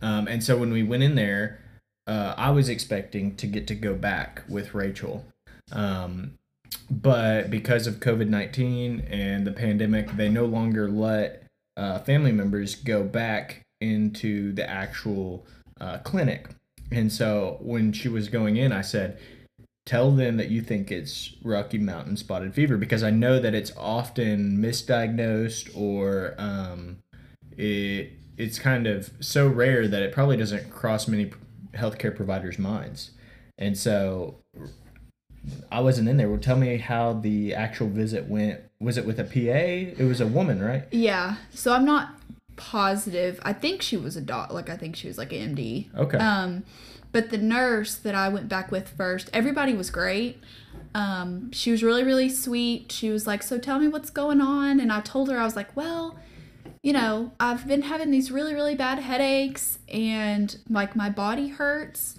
Um, 0.00 0.26
and 0.26 0.42
so 0.42 0.56
when 0.56 0.72
we 0.72 0.82
went 0.82 1.04
in 1.04 1.14
there, 1.14 1.60
uh, 2.06 2.34
I 2.36 2.50
was 2.50 2.68
expecting 2.68 3.36
to 3.36 3.46
get 3.46 3.68
to 3.68 3.76
go 3.76 3.94
back 3.94 4.42
with 4.48 4.74
Rachael. 4.74 5.24
Um, 5.70 6.38
but 6.90 7.50
because 7.50 7.86
of 7.86 8.00
COVID 8.00 8.28
19 8.28 9.06
and 9.08 9.46
the 9.46 9.52
pandemic, 9.52 10.16
they 10.16 10.28
no 10.28 10.44
longer 10.44 10.88
let 10.88 11.44
uh, 11.76 12.00
family 12.00 12.32
members 12.32 12.74
go 12.74 13.04
back 13.04 13.61
into 13.82 14.52
the 14.52 14.68
actual 14.68 15.46
uh, 15.80 15.98
clinic. 15.98 16.48
And 16.90 17.10
so 17.10 17.58
when 17.60 17.92
she 17.92 18.08
was 18.08 18.28
going 18.28 18.56
in, 18.56 18.72
I 18.72 18.82
said, 18.82 19.18
Tell 19.84 20.12
them 20.12 20.36
that 20.36 20.48
you 20.48 20.62
think 20.62 20.92
it's 20.92 21.34
Rocky 21.42 21.78
Mountain 21.78 22.16
spotted 22.16 22.54
fever 22.54 22.76
because 22.76 23.02
I 23.02 23.10
know 23.10 23.40
that 23.40 23.52
it's 23.52 23.72
often 23.76 24.58
misdiagnosed 24.58 25.76
or 25.76 26.36
um, 26.38 26.98
it 27.56 28.12
it's 28.36 28.60
kind 28.60 28.86
of 28.86 29.10
so 29.18 29.48
rare 29.48 29.88
that 29.88 30.02
it 30.02 30.12
probably 30.12 30.36
doesn't 30.36 30.70
cross 30.70 31.08
many 31.08 31.32
healthcare 31.74 32.14
providers' 32.14 32.60
minds. 32.60 33.10
And 33.58 33.76
so 33.76 34.36
I 35.70 35.80
wasn't 35.80 36.08
in 36.08 36.16
there. 36.16 36.28
Well, 36.28 36.38
tell 36.38 36.56
me 36.56 36.76
how 36.78 37.14
the 37.14 37.54
actual 37.54 37.88
visit 37.88 38.28
went. 38.28 38.60
Was 38.80 38.96
it 38.96 39.04
with 39.04 39.18
a 39.18 39.24
PA? 39.24 40.00
It 40.00 40.06
was 40.06 40.20
a 40.20 40.26
woman, 40.26 40.62
right? 40.62 40.84
Yeah. 40.90 41.36
So 41.52 41.72
I'm 41.72 41.84
not 41.84 42.14
positive. 42.56 43.40
I 43.42 43.52
think 43.52 43.82
she 43.82 43.96
was 43.96 44.16
a 44.16 44.20
doc. 44.20 44.52
Like 44.52 44.70
I 44.70 44.76
think 44.76 44.96
she 44.96 45.08
was 45.08 45.18
like 45.18 45.32
an 45.32 45.56
MD. 45.56 45.94
Okay. 45.96 46.18
Um, 46.18 46.64
but 47.12 47.30
the 47.30 47.38
nurse 47.38 47.94
that 47.96 48.14
I 48.14 48.28
went 48.28 48.48
back 48.48 48.70
with 48.70 48.88
first, 48.88 49.28
everybody 49.32 49.74
was 49.74 49.90
great. 49.90 50.42
Um, 50.94 51.50
she 51.52 51.70
was 51.70 51.82
really 51.82 52.04
really 52.04 52.28
sweet. 52.28 52.92
She 52.92 53.10
was 53.10 53.26
like, 53.26 53.42
"So 53.42 53.58
tell 53.58 53.78
me 53.78 53.88
what's 53.88 54.10
going 54.10 54.40
on," 54.40 54.80
and 54.80 54.92
I 54.92 55.00
told 55.00 55.30
her 55.30 55.38
I 55.38 55.44
was 55.44 55.56
like, 55.56 55.76
"Well." 55.76 56.18
You 56.84 56.92
know, 56.92 57.30
I've 57.38 57.68
been 57.68 57.82
having 57.82 58.10
these 58.10 58.32
really, 58.32 58.54
really 58.54 58.74
bad 58.74 58.98
headaches 58.98 59.78
and 59.88 60.56
like 60.68 60.96
my 60.96 61.08
body 61.08 61.46
hurts 61.46 62.18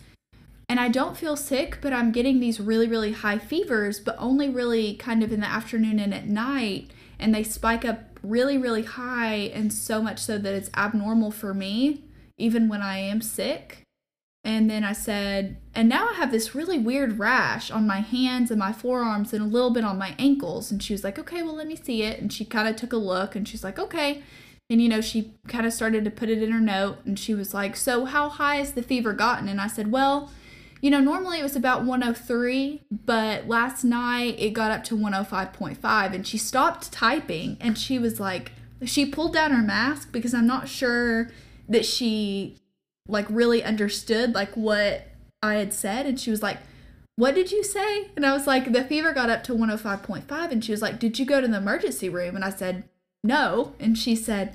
and 0.70 0.80
I 0.80 0.88
don't 0.88 1.18
feel 1.18 1.36
sick, 1.36 1.78
but 1.82 1.94
I'm 1.94 2.12
getting 2.12 2.40
these 2.40 2.60
really, 2.60 2.88
really 2.88 3.12
high 3.12 3.38
fevers, 3.38 4.00
but 4.00 4.16
only 4.18 4.50
really 4.50 4.96
kind 4.96 5.22
of 5.22 5.32
in 5.32 5.40
the 5.40 5.48
afternoon 5.48 6.00
and 6.00 6.14
at 6.14 6.28
night. 6.28 6.90
And 7.20 7.36
they 7.36 7.44
spike 7.44 7.86
up 7.86 8.13
really, 8.24 8.58
really 8.58 8.84
high, 8.84 9.36
and 9.54 9.72
so 9.72 10.02
much 10.02 10.20
so 10.20 10.38
that 10.38 10.54
it's 10.54 10.70
abnormal 10.76 11.32
for 11.32 11.54
me, 11.54 12.04
even 12.38 12.70
when 12.70 12.82
I 12.82 12.98
am 12.98 13.22
sick. 13.22 13.84
And 14.46 14.70
then 14.70 14.84
I 14.84 14.92
said, 14.92 15.58
and 15.74 15.88
now 15.88 16.10
I 16.10 16.14
have 16.14 16.32
this 16.32 16.54
really 16.54 16.78
weird 16.78 17.18
rash 17.18 17.72
on 17.72 17.88
my 17.88 18.02
hands 18.02 18.52
and 18.52 18.60
my 18.60 18.74
forearms 18.74 19.32
and 19.32 19.42
a 19.42 19.48
little 19.48 19.70
bit 19.70 19.86
on 19.86 19.98
my 19.98 20.16
ankles. 20.20 20.70
And 20.70 20.84
she 20.84 20.94
was 20.94 21.04
like, 21.04 21.18
okay, 21.18 21.42
well, 21.44 21.56
let 21.56 21.68
me 21.68 21.78
see 21.78 22.04
it. 22.04 22.20
And 22.20 22.32
she 22.32 22.44
kind 22.44 22.68
of 22.68 22.76
took 22.76 22.92
a 22.92 22.98
look 22.98 23.38
and 23.38 23.48
she's 23.48 23.64
like, 23.64 23.80
okay. 23.80 24.22
And, 24.70 24.82
you 24.82 24.90
know, 24.90 25.00
she 25.00 25.34
kind 25.48 25.66
of 25.66 25.72
started 25.72 26.04
to 26.04 26.12
put 26.12 26.30
it 26.30 26.44
in 26.44 26.52
her 26.52 26.60
note 26.60 26.98
and 27.06 27.18
she 27.18 27.34
was 27.34 27.54
like, 27.54 27.78
so 27.78 28.04
how 28.04 28.28
high 28.28 28.58
has 28.58 28.74
the 28.74 28.84
fever 28.84 29.14
gotten? 29.14 29.48
And 29.48 29.62
I 29.62 29.68
said, 29.68 29.92
well, 29.92 30.30
you 30.84 30.90
know, 30.90 31.00
normally 31.00 31.40
it 31.40 31.44
was 31.44 31.56
about 31.56 31.86
103, 31.86 32.82
but 32.92 33.48
last 33.48 33.86
night 33.86 34.36
it 34.38 34.50
got 34.50 34.70
up 34.70 34.84
to 34.84 34.98
105.5. 34.98 36.14
And 36.14 36.28
she 36.28 36.38
stopped 36.38 36.92
typing 36.92 37.56
and 37.62 37.78
she 37.78 37.98
was 37.98 38.20
like, 38.20 38.52
she 38.84 39.06
pulled 39.06 39.34
down 39.34 39.52
her 39.52 39.64
mask 39.64 40.12
because 40.12 40.34
I'm 40.34 40.46
not 40.46 40.68
sure 40.68 41.32
that 41.70 41.86
she 41.86 42.58
like 43.08 43.26
really 43.30 43.64
understood 43.64 44.36
like 44.36 44.58
what 44.58 45.08
I 45.42 45.54
had 45.54 45.74
said. 45.74 46.06
And 46.06 46.20
she 46.20 46.30
was 46.30 46.44
like, 46.44 46.58
what 47.16 47.34
did 47.34 47.54
you 47.54 47.64
say? 47.64 48.10
And 48.18 48.26
I 48.26 48.34
was 48.34 48.46
like, 48.46 48.74
the 48.74 48.84
fever 48.84 49.14
got 49.14 49.30
up 49.30 49.46
to 49.46 49.54
105.5. 49.54 50.52
And 50.52 50.66
she 50.66 50.74
was 50.74 50.82
like, 50.82 51.00
did 51.00 51.18
you 51.18 51.26
go 51.26 51.40
to 51.40 51.48
the 51.48 51.56
emergency 51.56 52.10
room? 52.10 52.36
And 52.36 52.44
I 52.44 52.50
said, 52.50 52.84
no. 53.24 53.74
And 53.80 53.98
she 53.98 54.18
said, 54.18 54.54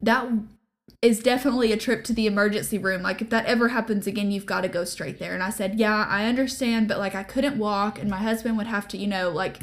that 0.00 0.28
is 1.02 1.20
definitely 1.20 1.72
a 1.72 1.76
trip 1.76 2.04
to 2.04 2.12
the 2.12 2.26
emergency 2.26 2.78
room. 2.78 3.02
Like, 3.02 3.20
if 3.20 3.30
that 3.30 3.46
ever 3.46 3.68
happens 3.68 4.06
again, 4.06 4.30
you've 4.30 4.46
got 4.46 4.62
to 4.62 4.68
go 4.68 4.84
straight 4.84 5.18
there. 5.18 5.34
And 5.34 5.42
I 5.42 5.50
said, 5.50 5.78
Yeah, 5.78 6.06
I 6.08 6.26
understand, 6.26 6.88
but 6.88 6.98
like, 6.98 7.14
I 7.14 7.22
couldn't 7.22 7.58
walk, 7.58 7.98
and 7.98 8.10
my 8.10 8.18
husband 8.18 8.56
would 8.56 8.66
have 8.66 8.88
to, 8.88 8.96
you 8.96 9.06
know, 9.06 9.30
like, 9.30 9.58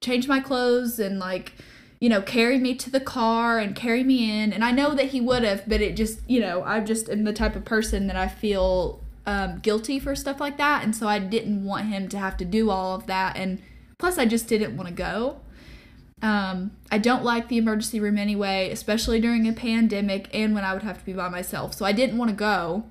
change 0.00 0.26
my 0.26 0.40
clothes 0.40 0.98
and 0.98 1.18
like, 1.18 1.52
you 2.00 2.08
know, 2.08 2.22
carry 2.22 2.58
me 2.58 2.74
to 2.74 2.90
the 2.90 3.00
car 3.00 3.58
and 3.58 3.76
carry 3.76 4.02
me 4.02 4.42
in. 4.42 4.52
And 4.52 4.64
I 4.64 4.72
know 4.72 4.94
that 4.94 5.08
he 5.08 5.20
would 5.20 5.42
have, 5.42 5.68
but 5.68 5.82
it 5.82 5.96
just, 5.96 6.20
you 6.28 6.40
know, 6.40 6.62
I'm 6.64 6.86
just 6.86 7.08
am 7.10 7.24
the 7.24 7.32
type 7.32 7.54
of 7.54 7.64
person 7.64 8.06
that 8.06 8.16
I 8.16 8.26
feel 8.26 9.00
um, 9.26 9.58
guilty 9.58 9.98
for 9.98 10.16
stuff 10.16 10.40
like 10.40 10.56
that. 10.56 10.82
And 10.82 10.96
so 10.96 11.06
I 11.06 11.18
didn't 11.18 11.64
want 11.64 11.88
him 11.88 12.08
to 12.08 12.18
have 12.18 12.38
to 12.38 12.44
do 12.46 12.70
all 12.70 12.94
of 12.94 13.06
that. 13.06 13.36
And 13.36 13.60
plus, 13.98 14.16
I 14.16 14.24
just 14.24 14.48
didn't 14.48 14.76
want 14.76 14.88
to 14.88 14.94
go. 14.94 15.40
Um, 16.22 16.72
I 16.90 16.98
don't 16.98 17.24
like 17.24 17.48
the 17.48 17.56
emergency 17.56 17.98
room 17.98 18.18
anyway, 18.18 18.70
especially 18.70 19.20
during 19.20 19.48
a 19.48 19.52
pandemic 19.52 20.28
and 20.34 20.54
when 20.54 20.64
I 20.64 20.74
would 20.74 20.82
have 20.82 20.98
to 20.98 21.04
be 21.04 21.12
by 21.14 21.28
myself. 21.28 21.74
So 21.74 21.84
I 21.86 21.92
didn't 21.92 22.18
want 22.18 22.30
to 22.30 22.36
go. 22.36 22.84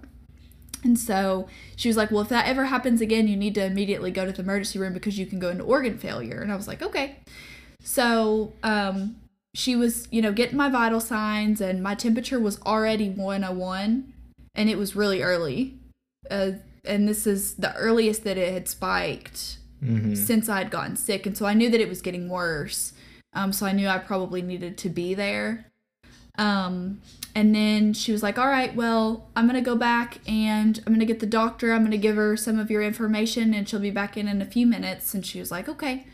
And 0.84 0.98
so 0.98 1.48
she 1.76 1.90
was 1.90 1.98
like, 1.98 2.10
Well, 2.10 2.22
if 2.22 2.30
that 2.30 2.48
ever 2.48 2.66
happens 2.66 3.02
again, 3.02 3.28
you 3.28 3.36
need 3.36 3.54
to 3.56 3.66
immediately 3.66 4.12
go 4.12 4.26
to 4.26 4.32
the 4.32 4.42
emergency 4.42 4.80
room 4.80 4.94
because 4.94 5.20
you 5.20 5.26
can 5.26 5.38
go 5.38 5.50
into 5.50 5.64
organ 5.64 5.98
failure. 5.98 6.40
And 6.42 6.52
I 6.52 6.56
was 6.56 6.68
like, 6.68 6.82
Okay. 6.82 7.18
So 7.84 8.54
um, 8.64 9.18
she 9.54 9.76
was, 9.76 10.08
you 10.12 10.22
know, 10.22 10.32
getting 10.32 10.58
my 10.58 10.70
vital 10.70 11.00
signs, 11.00 11.62
and 11.62 11.82
my 11.84 11.96
temperature 11.96 12.40
was 12.40 12.62
already 12.64 13.10
101, 13.10 14.14
and 14.56 14.70
it 14.70 14.78
was 14.78 14.96
really 14.96 15.22
early. 15.22 15.76
Uh, 16.30 16.52
and 16.86 17.08
this 17.08 17.28
is 17.28 17.56
the 17.56 17.76
earliest 17.76 18.24
that 18.24 18.38
it 18.38 18.54
had 18.54 18.68
spiked 18.68 19.58
Mm-hmm. 19.84 20.16
since 20.16 20.50
I 20.50 20.58
had 20.58 20.72
gotten 20.72 20.98
sick. 20.98 21.26
And 21.26 21.38
so 21.38 21.46
I 21.46 21.54
knew 21.54 21.70
that 21.70 21.80
it 21.80 21.88
was 21.88 22.02
getting 22.02 22.28
worse. 22.28 22.92
Um, 23.34 23.54
so 23.54 23.66
I 23.66 23.72
knew 23.72 23.88
I 23.88 23.98
probably 24.00 24.42
needed 24.42 24.78
to 24.80 24.90
be 24.90 25.14
there. 25.14 25.72
Um, 26.38 27.02
and 27.36 27.54
then 27.54 27.94
she 27.94 28.12
was 28.12 28.24
like, 28.24 28.40
All 28.40 28.48
right, 28.48 28.74
well, 28.74 29.30
I'm 29.36 29.46
going 29.46 29.62
to 29.62 29.70
go 29.70 29.76
back 29.76 30.20
and 30.28 30.78
I'm 30.80 30.94
going 30.94 31.00
to 31.02 31.06
get 31.06 31.20
the 31.20 31.26
doctor. 31.26 31.74
I'm 31.74 31.82
going 31.82 31.92
to 31.92 31.98
give 31.98 32.16
her 32.16 32.38
some 32.38 32.58
of 32.58 32.72
your 32.72 32.82
information 32.82 33.54
and 33.54 33.68
she'll 33.68 33.80
be 33.80 33.92
back 33.92 34.16
in 34.18 34.28
in 34.28 34.42
a 34.42 34.46
few 34.46 34.66
minutes. 34.66 35.14
And 35.14 35.26
she 35.26 35.40
was 35.40 35.52
like, 35.52 35.68
Okay. 35.68 36.08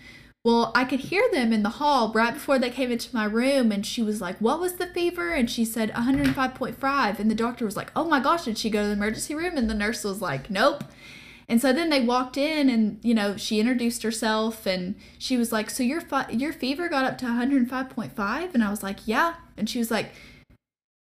Well, 0.43 0.71
I 0.75 0.85
could 0.85 0.99
hear 0.99 1.27
them 1.31 1.51
in 1.51 1.63
the 1.63 1.69
hall 1.69 2.11
right 2.13 2.31
before 2.31 2.59
they 2.59 2.69
came 2.69 2.91
into 2.91 3.15
my 3.15 3.25
room. 3.25 3.71
And 3.71 3.83
she 3.83 4.03
was 4.03 4.19
like, 4.21 4.37
What 4.39 4.59
was 4.59 4.73
the 4.73 4.87
fever? 4.87 5.31
And 5.31 5.49
she 5.49 5.63
said 5.63 5.91
105.5. 5.93 7.19
And 7.19 7.31
the 7.31 7.35
doctor 7.35 7.65
was 7.65 7.77
like, 7.77 7.91
Oh 7.95 8.05
my 8.05 8.19
gosh, 8.19 8.45
did 8.45 8.57
she 8.57 8.69
go 8.69 8.81
to 8.81 8.87
the 8.87 8.93
emergency 8.93 9.35
room? 9.35 9.57
And 9.57 9.69
the 9.69 9.75
nurse 9.75 10.03
was 10.03 10.21
like, 10.21 10.49
Nope. 10.49 10.83
And 11.47 11.61
so 11.61 11.71
then 11.71 11.89
they 11.89 12.01
walked 12.01 12.37
in 12.37 12.69
and 12.69 12.99
you 13.03 13.13
know, 13.13 13.37
she 13.37 13.59
introduced 13.59 14.03
herself 14.03 14.65
and 14.65 14.95
she 15.19 15.37
was 15.37 15.51
like, 15.51 15.69
"So 15.69 15.83
your 15.83 16.01
fi- 16.01 16.29
your 16.31 16.53
fever 16.53 16.89
got 16.89 17.05
up 17.05 17.17
to 17.19 17.25
105.5?" 17.25 18.53
And 18.53 18.63
I 18.63 18.69
was 18.69 18.83
like, 18.83 18.99
"Yeah." 19.05 19.35
And 19.57 19.69
she 19.69 19.79
was 19.79 19.91
like, 19.91 20.11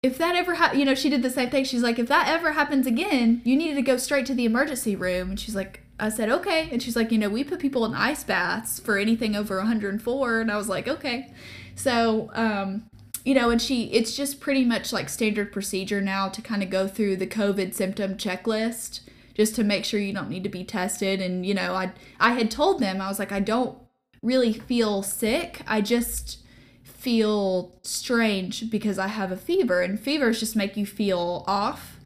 "If 0.03 0.17
that 0.17 0.35
ever 0.35 0.55
ha-, 0.55 0.73
you 0.73 0.85
know, 0.85 0.95
she 0.95 1.09
did 1.09 1.23
the 1.23 1.29
same 1.29 1.49
thing. 1.49 1.63
She's 1.63 1.83
like, 1.83 1.99
"If 1.99 2.07
that 2.09 2.27
ever 2.27 2.51
happens 2.51 2.85
again, 2.85 3.41
you 3.45 3.55
need 3.55 3.75
to 3.75 3.81
go 3.81 3.97
straight 3.97 4.25
to 4.27 4.33
the 4.33 4.45
emergency 4.45 4.95
room." 4.95 5.31
And 5.31 5.39
she's 5.39 5.55
like, 5.55 5.83
I 5.99 6.09
said, 6.09 6.29
"Okay." 6.29 6.69
And 6.71 6.83
she's 6.83 6.95
like, 6.97 7.11
"You 7.11 7.17
know, 7.17 7.29
we 7.29 7.43
put 7.43 7.59
people 7.59 7.85
in 7.85 7.93
ice 7.93 8.23
baths 8.23 8.79
for 8.79 8.97
anything 8.97 9.35
over 9.35 9.57
104." 9.57 10.41
And 10.41 10.51
I 10.51 10.57
was 10.57 10.67
like, 10.69 10.87
"Okay." 10.87 11.31
So, 11.75 12.29
um 12.33 12.89
you 13.25 13.33
know, 13.33 13.49
and 13.49 13.59
she, 13.59 13.85
it's 13.85 14.15
just 14.15 14.39
pretty 14.39 14.63
much 14.63 14.93
like 14.93 15.09
standard 15.09 15.51
procedure 15.51 15.99
now 15.99 16.29
to 16.29 16.43
kind 16.43 16.61
of 16.61 16.69
go 16.69 16.87
through 16.87 17.15
the 17.15 17.25
COVID 17.25 17.73
symptom 17.73 18.17
checklist 18.17 18.99
just 19.35 19.55
to 19.55 19.63
make 19.63 19.85
sure 19.85 19.99
you 19.99 20.13
don't 20.13 20.29
need 20.29 20.43
to 20.43 20.49
be 20.49 20.63
tested. 20.63 21.21
And, 21.21 21.45
you 21.45 21.53
know, 21.53 21.75
I, 21.75 21.91
I 22.19 22.31
had 22.31 22.49
told 22.49 22.79
them, 22.79 22.99
I 22.99 23.07
was 23.07 23.19
like, 23.19 23.31
I 23.31 23.41
don't 23.41 23.77
really 24.23 24.53
feel 24.53 25.03
sick. 25.03 25.61
I 25.67 25.81
just 25.81 26.39
feel 26.83 27.77
strange 27.83 28.71
because 28.71 28.97
I 28.97 29.07
have 29.07 29.31
a 29.31 29.37
fever, 29.37 29.83
and 29.83 29.99
fevers 29.99 30.39
just 30.39 30.55
make 30.55 30.75
you 30.75 30.87
feel 30.87 31.43
off. 31.45 31.99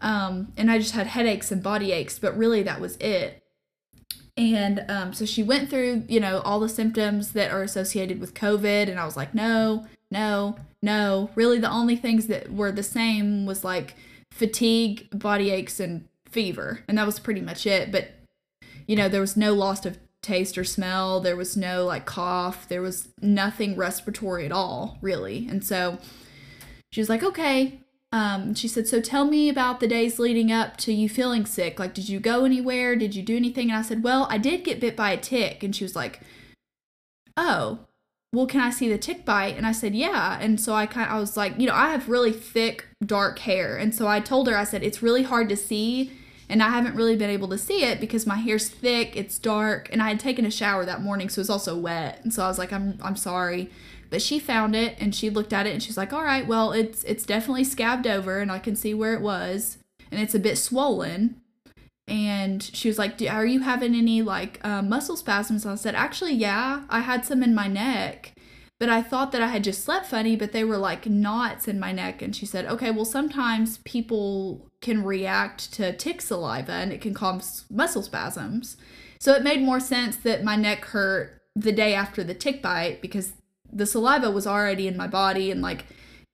Um, 0.00 0.52
and 0.56 0.70
I 0.70 0.78
just 0.78 0.94
had 0.94 1.08
headaches 1.08 1.50
and 1.50 1.60
body 1.60 1.90
aches, 1.90 2.20
but 2.20 2.38
really 2.38 2.62
that 2.62 2.80
was 2.80 2.96
it. 2.98 3.42
And 4.36 4.84
um, 4.88 5.12
so 5.12 5.24
she 5.24 5.42
went 5.42 5.68
through, 5.68 6.04
you 6.08 6.20
know, 6.20 6.38
all 6.42 6.60
the 6.60 6.68
symptoms 6.68 7.32
that 7.32 7.50
are 7.50 7.64
associated 7.64 8.20
with 8.20 8.34
COVID, 8.34 8.88
and 8.88 9.00
I 9.00 9.04
was 9.04 9.16
like, 9.16 9.34
no, 9.34 9.86
no, 10.12 10.54
no. 10.80 11.30
Really, 11.34 11.58
the 11.58 11.70
only 11.70 11.96
things 11.96 12.28
that 12.28 12.52
were 12.52 12.70
the 12.70 12.84
same 12.84 13.46
was 13.46 13.64
like 13.64 13.96
fatigue, 14.30 15.08
body 15.10 15.50
aches, 15.50 15.80
and 15.80 16.06
fever, 16.30 16.84
and 16.88 16.98
that 16.98 17.06
was 17.06 17.18
pretty 17.18 17.40
much 17.40 17.66
it. 17.66 17.90
But 17.90 18.10
you 18.86 18.96
know, 18.96 19.08
there 19.08 19.20
was 19.20 19.36
no 19.36 19.54
loss 19.54 19.84
of 19.86 19.98
taste 20.22 20.58
or 20.58 20.64
smell. 20.64 21.20
There 21.20 21.36
was 21.36 21.56
no 21.56 21.84
like 21.84 22.06
cough. 22.06 22.68
There 22.68 22.82
was 22.82 23.08
nothing 23.20 23.76
respiratory 23.76 24.44
at 24.44 24.52
all, 24.52 24.98
really. 25.00 25.46
And 25.48 25.64
so 25.64 25.98
she 26.90 27.00
was 27.00 27.08
like, 27.08 27.22
okay. 27.22 27.80
Um, 28.10 28.54
she 28.54 28.68
said, 28.68 28.88
so 28.88 29.02
tell 29.02 29.26
me 29.26 29.50
about 29.50 29.80
the 29.80 29.86
days 29.86 30.18
leading 30.18 30.50
up 30.50 30.78
to 30.78 30.92
you 30.92 31.10
feeling 31.10 31.44
sick. 31.44 31.78
Like, 31.78 31.92
did 31.92 32.08
you 32.08 32.20
go 32.20 32.44
anywhere? 32.46 32.96
Did 32.96 33.14
you 33.14 33.22
do 33.22 33.36
anything? 33.36 33.68
And 33.68 33.78
I 33.78 33.82
said, 33.82 34.02
well, 34.02 34.26
I 34.30 34.38
did 34.38 34.64
get 34.64 34.80
bit 34.80 34.96
by 34.96 35.10
a 35.10 35.18
tick. 35.18 35.62
And 35.62 35.76
she 35.76 35.84
was 35.84 35.94
like, 35.94 36.20
oh, 37.36 37.80
well, 38.32 38.46
can 38.46 38.60
I 38.60 38.70
see 38.70 38.88
the 38.88 38.98
tick 38.98 39.24
bite? 39.24 39.56
And 39.56 39.66
I 39.66 39.72
said, 39.72 39.94
yeah. 39.94 40.38
And 40.40 40.60
so 40.60 40.74
I 40.74 40.86
kind 40.86 41.10
I 41.10 41.18
was 41.18 41.36
like, 41.36 41.58
you 41.58 41.66
know, 41.66 41.74
I 41.74 41.90
have 41.90 42.08
really 42.08 42.32
thick, 42.32 42.86
dark 43.04 43.38
hair. 43.40 43.76
And 43.76 43.94
so 43.94 44.06
I 44.06 44.20
told 44.20 44.48
her, 44.48 44.56
I 44.56 44.64
said, 44.64 44.82
it's 44.82 45.02
really 45.02 45.22
hard 45.22 45.48
to 45.48 45.56
see. 45.56 46.12
And 46.50 46.62
I 46.62 46.70
haven't 46.70 46.94
really 46.94 47.16
been 47.16 47.30
able 47.30 47.48
to 47.48 47.58
see 47.58 47.84
it 47.84 48.00
because 48.00 48.26
my 48.26 48.36
hair's 48.36 48.68
thick, 48.68 49.14
it's 49.16 49.38
dark, 49.38 49.90
and 49.92 50.02
I 50.02 50.08
had 50.08 50.18
taken 50.18 50.46
a 50.46 50.50
shower 50.50 50.86
that 50.86 51.02
morning, 51.02 51.28
so 51.28 51.40
it 51.40 51.42
was 51.42 51.50
also 51.50 51.76
wet. 51.76 52.20
And 52.22 52.32
so 52.32 52.42
I 52.42 52.48
was 52.48 52.56
like, 52.56 52.72
I'm 52.72 52.98
I'm 53.02 53.16
sorry. 53.16 53.70
But 54.08 54.22
she 54.22 54.38
found 54.38 54.74
it 54.74 54.96
and 54.98 55.14
she 55.14 55.28
looked 55.28 55.52
at 55.52 55.66
it 55.66 55.74
and 55.74 55.82
she's 55.82 55.98
like, 55.98 56.12
All 56.12 56.24
right, 56.24 56.46
well, 56.46 56.72
it's 56.72 57.04
it's 57.04 57.26
definitely 57.26 57.64
scabbed 57.64 58.06
over 58.06 58.38
and 58.40 58.50
I 58.50 58.58
can 58.58 58.76
see 58.76 58.94
where 58.94 59.12
it 59.12 59.20
was. 59.20 59.76
And 60.10 60.20
it's 60.20 60.34
a 60.34 60.38
bit 60.38 60.56
swollen 60.56 61.40
and 62.08 62.62
she 62.62 62.88
was 62.88 62.98
like, 62.98 63.20
"Are 63.22 63.46
you 63.46 63.60
having 63.60 63.94
any 63.94 64.22
like 64.22 64.64
um, 64.64 64.88
muscle 64.88 65.16
spasms?" 65.16 65.64
And 65.64 65.72
I 65.72 65.76
said, 65.76 65.94
"Actually, 65.94 66.34
yeah, 66.34 66.84
I 66.88 67.00
had 67.00 67.24
some 67.24 67.42
in 67.42 67.54
my 67.54 67.68
neck, 67.68 68.32
but 68.78 68.88
I 68.88 69.02
thought 69.02 69.32
that 69.32 69.42
I 69.42 69.48
had 69.48 69.64
just 69.64 69.84
slept 69.84 70.06
funny, 70.06 70.36
but 70.36 70.52
they 70.52 70.64
were 70.64 70.78
like 70.78 71.06
knots 71.06 71.68
in 71.68 71.80
my 71.80 71.92
neck." 71.92 72.22
And 72.22 72.34
she 72.34 72.46
said, 72.46 72.66
"Okay, 72.66 72.90
well, 72.90 73.04
sometimes 73.04 73.78
people 73.78 74.66
can 74.80 75.04
react 75.04 75.72
to 75.74 75.92
tick 75.96 76.20
saliva, 76.20 76.72
and 76.72 76.92
it 76.92 77.00
can 77.00 77.14
cause 77.14 77.64
muscle 77.70 78.02
spasms." 78.02 78.76
So 79.20 79.34
it 79.34 79.42
made 79.42 79.62
more 79.62 79.80
sense 79.80 80.16
that 80.18 80.44
my 80.44 80.56
neck 80.56 80.84
hurt 80.86 81.40
the 81.56 81.72
day 81.72 81.94
after 81.94 82.22
the 82.22 82.34
tick 82.34 82.62
bite 82.62 83.02
because 83.02 83.32
the 83.72 83.86
saliva 83.86 84.30
was 84.30 84.46
already 84.46 84.86
in 84.86 84.96
my 84.96 85.08
body, 85.08 85.50
and 85.50 85.62
like 85.62 85.84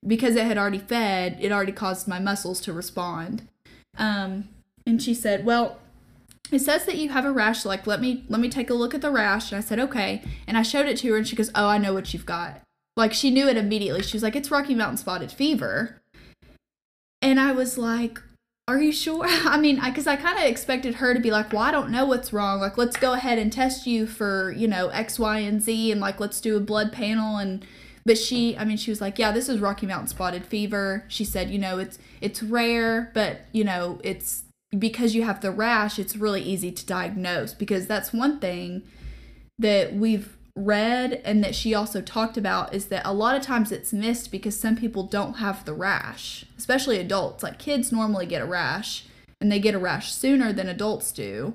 because 0.07 0.37
it 0.37 0.47
had 0.47 0.59
already 0.59 0.79
fed, 0.79 1.39
it 1.41 1.53
already 1.53 1.73
caused 1.73 2.07
my 2.07 2.19
muscles 2.19 2.61
to 2.61 2.73
respond. 2.73 3.49
Um, 3.97 4.49
and 4.87 5.03
she 5.03 5.15
said, 5.15 5.45
"Well, 5.45 5.79
it 6.51 6.61
says 6.61 6.85
that 6.85 6.99
you 6.99 7.09
have 7.11 7.25
a 7.25 7.33
rash. 7.33 7.65
Like, 7.65 7.87
let 7.87 8.01
me 8.01 8.25
let 8.29 8.41
me 8.41 8.49
take 8.49 8.71
a 8.71 8.75
look 8.75 8.95
at 8.95 9.01
the 9.01 9.11
rash." 9.11 9.51
And 9.51 9.59
I 9.59 9.63
said, 9.63 9.79
"Okay." 9.79 10.23
And 10.47 10.57
I 10.57 10.63
showed 10.63 10.87
it 10.87 10.99
to 10.99 11.11
her, 11.11 11.17
and 11.17 11.27
she 11.27 11.37
goes, 11.37 11.51
"Oh, 11.55 11.69
I 11.69 11.79
know 11.79 11.95
what 11.95 12.13
you've 12.13 12.27
got." 12.27 12.61
Like 12.97 13.13
she 13.13 13.31
knew 13.31 13.49
it 13.49 13.57
immediately. 13.57 14.03
She 14.03 14.17
was 14.17 14.23
like, 14.23 14.37
"It's 14.37 14.51
Rocky 14.51 14.75
Mountain 14.75 14.99
spotted 14.99 15.33
fever." 15.33 16.01
And 17.23 17.41
I 17.41 17.53
was 17.53 17.79
like, 17.79 18.21
"Are 18.69 18.81
you 18.81 18.93
sure?" 18.93 19.25
I 19.29 19.59
mean, 19.59 19.81
because 19.83 20.07
I, 20.07 20.15
I 20.15 20.17
kind 20.17 20.39
of 20.39 20.45
expected 20.45 20.97
her 20.97 21.15
to 21.15 21.21
be 21.21 21.31
like, 21.31 21.53
"Well, 21.53 21.63
I 21.63 21.71
don't 21.71 21.91
know 21.91 22.05
what's 22.05 22.33
wrong. 22.33 22.61
Like, 22.61 22.79
let's 22.79 22.97
go 22.97 23.15
ahead 23.15 23.39
and 23.39 23.53
test 23.53 23.87
you 23.87 24.07
for 24.07 24.53
you 24.53 24.69
know 24.69 24.89
X, 24.89 25.19
Y, 25.19 25.39
and 25.39 25.63
Z, 25.63 25.91
and 25.91 26.01
like 26.01 26.21
let's 26.21 26.41
do 26.41 26.57
a 26.57 26.61
blood 26.61 26.93
panel 26.93 27.39
and." 27.39 27.65
But 28.07 28.19
she, 28.19 28.55
I 28.59 28.67
mean, 28.67 28.77
she 28.77 28.91
was 28.91 29.01
like, 29.01 29.19
"Yeah, 29.19 29.33
this 29.33 29.49
is 29.49 29.61
Rocky 29.61 29.87
Mountain 29.87 30.09
spotted 30.09 30.45
fever." 30.45 31.05
She 31.09 31.25
said, 31.25 31.51
"You 31.51 31.59
know, 31.59 31.79
it's 31.79 31.99
it's 32.21 32.43
rare, 32.43 33.11
but 33.15 33.47
you 33.53 33.65
know, 33.65 33.99
it's 34.05 34.44
because 34.79 35.15
you 35.15 35.23
have 35.23 35.41
the 35.41 35.51
rash, 35.51 35.99
it's 35.99 36.17
really 36.17 36.43
easy 36.43 36.73
to 36.73 36.87
diagnose 36.87 37.55
because 37.55 37.87
that's 37.87 38.13
one 38.13 38.41
thing 38.41 38.83
that 39.59 39.95
we've 39.95 40.37
read 40.57 41.21
and 41.25 41.43
that 41.43 41.55
she 41.55 41.75
also 41.75 42.01
talked 42.01 42.37
about 42.37 42.73
is 42.75 42.87
that 42.87 43.03
a 43.05 43.13
lot 43.13 43.37
of 43.37 43.43
times 43.43 43.73
it's 43.73 43.93
missed 43.93 44.31
because 44.31 44.59
some 44.59 44.77
people 44.77 45.03
don't 45.05 45.35
have 45.35 45.65
the 45.65 45.75
rash, 45.75 46.45
especially 46.57 46.99
adults. 46.99 47.43
Like 47.43 47.59
kids 47.59 47.91
normally 47.91 48.27
get 48.27 48.43
a 48.43 48.47
rash 48.47 49.07
and 49.41 49.51
they 49.51 49.59
get 49.59 49.75
a 49.75 49.79
rash 49.79 50.13
sooner 50.13 50.53
than 50.53 50.69
adults 50.69 51.13
do. 51.13 51.55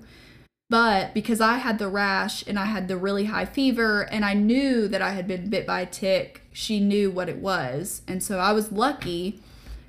But 0.69 1.15
because 1.15 1.41
I 1.41 1.55
had 1.55 1.79
the 1.79 1.87
rash 1.87 2.45
and 2.45 2.59
I 2.59 2.65
had 2.65 2.87
the 2.87 2.97
really 2.97 3.25
high 3.25 3.45
fever 3.45 4.01
and 4.01 4.23
I 4.23 4.35
knew 4.35 4.87
that 4.87 5.01
I 5.01 5.11
had 5.11 5.27
been 5.27 5.49
bit 5.49 5.65
by 5.65 5.81
a 5.81 5.85
tick, 5.85 6.43
she 6.51 6.79
knew 6.79 7.09
what 7.09 7.29
it 7.29 7.37
was. 7.37 8.03
And 8.07 8.21
so 8.21 8.37
I 8.37 8.51
was 8.51 8.71
lucky 8.71 9.41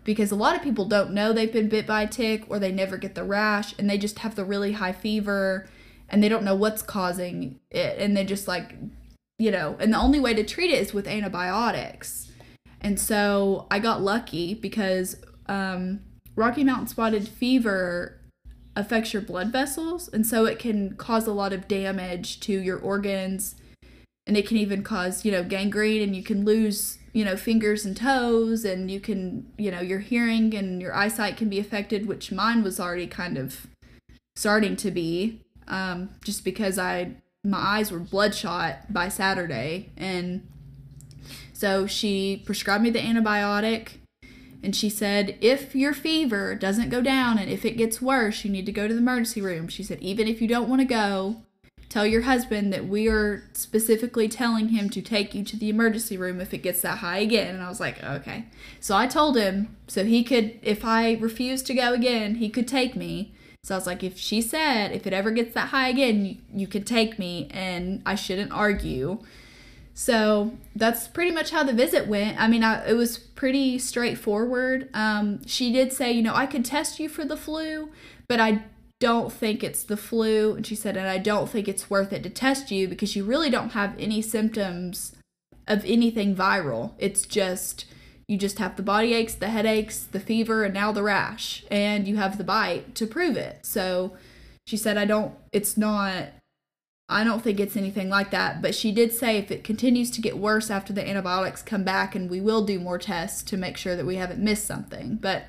because 0.05 0.31
a 0.31 0.37
lot 0.37 0.57
of 0.57 0.63
people 0.63 0.85
don't 0.85 1.13
know 1.13 1.33
they've 1.33 1.53
been 1.53 1.69
bit 1.69 1.87
by 1.87 2.03
a 2.03 2.09
tick 2.09 2.45
or 2.49 2.59
they 2.59 2.73
never 2.73 2.97
get 2.97 3.15
the 3.15 3.25
rash 3.25 3.75
and 3.79 3.89
they 3.89 3.99
just 3.99 4.21
have 4.21 4.35
the 4.35 4.45
really 4.45 4.73
high 4.73 4.93
fever 4.93 5.69
and 6.09 6.23
they 6.23 6.29
don't 6.29 6.45
know 6.45 6.55
what's 6.55 6.83
causing 6.83 7.61
it. 7.71 7.99
And 7.99 8.17
they 8.17 8.25
just 8.25 8.49
like 8.49 8.75
you 9.39 9.51
know 9.51 9.77
and 9.79 9.93
the 9.93 9.99
only 9.99 10.21
way 10.21 10.35
to 10.35 10.45
treat 10.45 10.71
it 10.71 10.79
is 10.79 10.95
with 10.95 11.07
antibiotics. 11.07 12.33
And 12.81 12.99
so 12.99 13.67
i 13.71 13.79
got 13.79 14.01
lucky 14.01 14.55
because 14.55 15.17
um, 15.47 16.01
rocky 16.35 16.65
mountain 16.65 16.87
spotted 16.87 17.29
fever 17.29 18.21
affects 18.77 19.13
your 19.13 19.23
blood 19.23 19.53
vessels. 19.53 20.09
And 20.09 20.27
so 20.27 20.47
it 20.47 20.59
can 20.59 20.97
cause 20.97 21.27
a 21.27 21.33
lot 21.33 21.53
of 21.53 21.69
damage 21.69 22.41
to 22.41 22.53
your 22.53 22.79
organs 22.79 23.55
and 24.31 24.37
it 24.37 24.47
can 24.47 24.57
even 24.57 24.85
cause 24.85 25.25
you 25.25 25.33
know 25.33 25.43
gangrene 25.43 26.01
and 26.01 26.15
you 26.15 26.23
can 26.23 26.45
lose 26.45 26.99
you 27.13 27.25
know 27.25 27.37
fingers 27.37 27.85
and 27.85 27.97
toes 27.97 28.65
and 28.65 28.89
you 28.89 29.01
can 29.01 29.45
you 29.59 29.73
know 29.73 29.81
your 29.81 29.99
hearing 29.99 30.55
and 30.55 30.81
your 30.81 30.95
eyesight 30.95 31.37
can 31.37 31.49
be 31.49 31.59
affected 31.59 32.07
which 32.07 32.31
mine 32.31 32.63
was 32.63 32.79
already 32.79 33.09
kind 33.09 33.37
of 33.37 33.67
starting 34.37 34.77
to 34.77 34.93
be 34.93 35.41
um, 35.67 36.11
just 36.23 36.45
because 36.45 36.79
i 36.79 37.11
my 37.43 37.59
eyes 37.59 37.91
were 37.91 37.99
bloodshot 37.99 38.93
by 38.93 39.09
saturday 39.09 39.91
and 39.97 40.47
so 41.53 41.85
she 41.85 42.41
prescribed 42.47 42.85
me 42.85 42.91
the 42.91 43.01
antibiotic 43.01 43.95
and 44.63 44.77
she 44.77 44.89
said 44.89 45.37
if 45.41 45.75
your 45.75 45.93
fever 45.93 46.55
doesn't 46.55 46.89
go 46.89 47.01
down 47.03 47.37
and 47.37 47.51
if 47.51 47.65
it 47.65 47.77
gets 47.77 48.01
worse 48.01 48.45
you 48.45 48.51
need 48.53 48.67
to 48.67 48.71
go 48.71 48.87
to 48.87 48.95
the 48.95 49.01
emergency 49.01 49.43
room. 49.43 49.67
She 49.67 49.83
said 49.83 49.99
even 50.01 50.29
if 50.29 50.41
you 50.41 50.47
don't 50.47 50.69
want 50.69 50.81
to 50.83 50.87
go 50.87 51.43
tell 51.91 52.07
your 52.07 52.23
husband 52.23 52.73
that 52.73 52.87
we 52.87 53.09
are 53.09 53.43
specifically 53.53 54.29
telling 54.29 54.69
him 54.69 54.89
to 54.89 55.03
take 55.03 55.35
you 55.35 55.45
to 55.45 55.57
the 55.57 55.69
emergency 55.69 56.17
room 56.17 56.41
if 56.41 56.55
it 56.55 56.59
gets 56.59 56.81
that 56.83 56.99
high 56.99 57.19
again. 57.19 57.53
And 57.53 57.63
I 57.63 57.69
was 57.69 57.81
like, 57.81 58.03
okay. 58.03 58.47
So 58.79 58.97
I 58.97 59.09
told 59.09 59.37
him 59.37 59.77
so 59.89 60.05
he 60.05 60.23
could, 60.23 60.59
if 60.63 60.85
I 60.85 61.15
refused 61.15 61.67
to 61.67 61.75
go 61.75 61.93
again, 61.93 62.37
he 62.37 62.49
could 62.49 62.69
take 62.69 62.95
me. 62.95 63.35
So 63.65 63.75
I 63.75 63.79
was 63.79 63.89
like, 63.89 64.05
if 64.05 64.17
she 64.17 64.41
said 64.41 64.93
if 64.93 65.05
it 65.05 65.13
ever 65.13 65.33
gets 65.33 65.53
that 65.55 65.71
high 65.71 65.89
again, 65.89 66.25
you, 66.25 66.37
you 66.55 66.67
could 66.69 66.87
take 66.87 67.19
me 67.19 67.49
and 67.51 68.03
I 68.07 68.15
shouldn't 68.15 68.53
argue. 68.53 69.19
So 69.93 70.57
that's 70.77 71.09
pretty 71.09 71.33
much 71.33 71.51
how 71.51 71.65
the 71.65 71.73
visit 71.73 72.07
went. 72.07 72.41
I 72.41 72.47
mean, 72.47 72.63
I, 72.63 72.89
it 72.89 72.95
was 72.95 73.19
pretty 73.19 73.81
straightforward. 73.81 74.89
Um, 74.95 75.45
she 75.45 75.73
did 75.73 75.93
say, 75.93 76.13
you 76.13 76.23
know, 76.23 76.37
I 76.37 76.47
could 76.47 76.65
test 76.65 77.01
you 77.01 77.09
for 77.09 77.25
the 77.25 77.37
flu, 77.37 77.91
but 78.29 78.39
I 78.39 78.63
don't 79.01 79.33
think 79.33 79.65
it's 79.65 79.83
the 79.83 79.97
flu. 79.97 80.55
And 80.55 80.67
she 80.67 80.75
said, 80.75 80.97
and 80.97 81.09
I 81.09 81.19
don't 81.19 81.51
think 81.51 81.67
it's 81.67 81.91
worth 81.91 82.13
it 82.13 82.23
to 82.23 82.31
test 82.31 82.71
you 82.71 82.87
because 82.87 83.17
you 83.17 83.25
really 83.25 83.51
don't 83.51 83.71
have 83.71 83.99
any 83.99 84.23
symptoms 84.23 85.17
of 85.67 85.85
anything 85.85 86.37
viral. 86.37 86.93
It's 86.99 87.27
just, 87.27 87.87
you 88.29 88.37
just 88.37 88.59
have 88.59 88.77
the 88.77 88.83
body 88.83 89.15
aches, 89.15 89.35
the 89.35 89.49
headaches, 89.49 90.05
the 90.05 90.21
fever, 90.21 90.65
and 90.65 90.75
now 90.75 90.93
the 90.93 91.03
rash. 91.03 91.65
And 91.71 92.07
you 92.07 92.17
have 92.17 92.39
the 92.39 92.45
bite 92.45 92.95
to 92.97 93.07
prove 93.07 93.37
it. 93.37 93.67
So 93.67 94.13
she 94.67 94.77
said, 94.77 94.97
I 94.97 95.07
don't, 95.07 95.35
it's 95.53 95.77
not 95.77 96.29
I 97.11 97.25
don't 97.25 97.43
think 97.43 97.59
it's 97.59 97.77
anything 97.77 98.09
like 98.09 98.31
that, 98.31 98.63
but 98.63 98.73
she 98.73 98.93
did 98.93 99.13
say 99.13 99.37
if 99.37 99.51
it 99.51 99.65
continues 99.65 100.13
to 100.13 100.21
get 100.21 100.39
worse 100.39 100.71
after 100.71 100.93
the 100.93 101.07
antibiotics 101.07 101.61
come 101.61 101.83
back, 101.83 102.15
and 102.15 102.31
we 102.31 102.41
will 102.41 102.65
do 102.65 102.79
more 102.79 102.99
tests 102.99 103.43
to 103.43 103.57
make 103.57 103.77
sure 103.77 103.97
that 103.97 104.07
we 104.07 104.15
haven't 104.15 104.39
missed 104.39 104.65
something. 104.65 105.17
But 105.21 105.47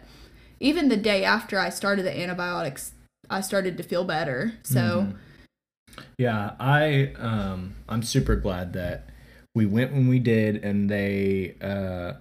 even 0.60 0.90
the 0.90 0.98
day 0.98 1.24
after 1.24 1.60
I 1.60 1.70
started 1.70 2.04
the 2.04 2.20
antibiotics, 2.20 2.94
I 3.32 3.42
started 3.42 3.78
to 3.78 3.84
feel 3.84 4.04
better. 4.04 4.54
So, 4.64 5.08
mm-hmm. 5.08 6.02
yeah, 6.18 6.52
I 6.60 7.14
um, 7.18 7.76
I'm 7.90 8.04
super 8.04 8.36
glad 8.36 8.74
that 8.74 9.10
we 9.56 9.66
went 9.66 9.94
when 9.94 10.08
we 10.08 10.20
did, 10.20 10.64
and 10.64 10.90
they 10.90 11.56
uh, 11.62 12.14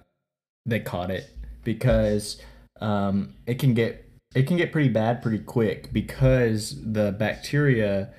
they 0.65 0.79
caught 0.79 1.11
it 1.11 1.29
because 1.63 2.41
um, 2.79 3.35
it 3.45 3.59
can 3.59 3.73
get 3.73 4.05
it 4.33 4.47
can 4.47 4.57
get 4.57 4.71
pretty 4.71 4.89
bad 4.89 5.21
pretty 5.21 5.39
quick 5.39 5.91
because 5.91 6.77
the 6.81 7.11
bacteria 7.11 8.09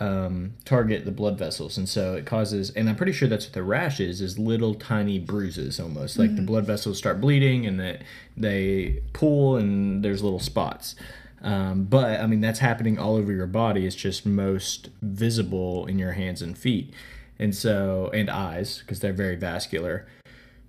um, 0.00 0.54
target 0.64 1.04
the 1.04 1.10
blood 1.10 1.38
vessels, 1.38 1.76
and 1.76 1.88
so 1.88 2.14
it 2.14 2.26
causes. 2.26 2.70
And 2.70 2.88
I'm 2.88 2.96
pretty 2.96 3.12
sure 3.12 3.28
that's 3.28 3.46
what 3.46 3.52
the 3.52 3.62
rash 3.62 4.00
is: 4.00 4.20
is 4.20 4.38
little 4.38 4.74
tiny 4.74 5.18
bruises, 5.18 5.78
almost 5.78 6.18
like 6.18 6.30
mm-hmm. 6.30 6.36
the 6.36 6.42
blood 6.42 6.66
vessels 6.66 6.98
start 6.98 7.20
bleeding, 7.20 7.66
and 7.66 7.78
that 7.78 8.02
they 8.36 9.02
pull, 9.12 9.56
and 9.56 10.02
there's 10.04 10.22
little 10.22 10.40
spots. 10.40 10.96
Um, 11.42 11.84
but 11.84 12.20
I 12.20 12.26
mean, 12.26 12.40
that's 12.40 12.58
happening 12.58 12.98
all 12.98 13.16
over 13.16 13.32
your 13.32 13.46
body. 13.46 13.86
It's 13.86 13.96
just 13.96 14.26
most 14.26 14.90
visible 15.00 15.86
in 15.86 15.98
your 15.98 16.12
hands 16.12 16.42
and 16.42 16.56
feet, 16.56 16.92
and 17.38 17.54
so 17.54 18.10
and 18.12 18.28
eyes 18.28 18.78
because 18.78 19.00
they're 19.00 19.12
very 19.12 19.36
vascular. 19.36 20.06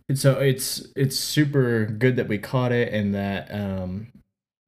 And 0.08 0.18
so 0.18 0.40
it's 0.40 0.88
it's 0.96 1.18
super 1.18 1.86
good 1.86 2.16
that 2.16 2.28
we 2.28 2.38
caught 2.38 2.72
it, 2.72 2.94
and 2.94 3.14
that 3.14 3.54
um, 3.54 4.08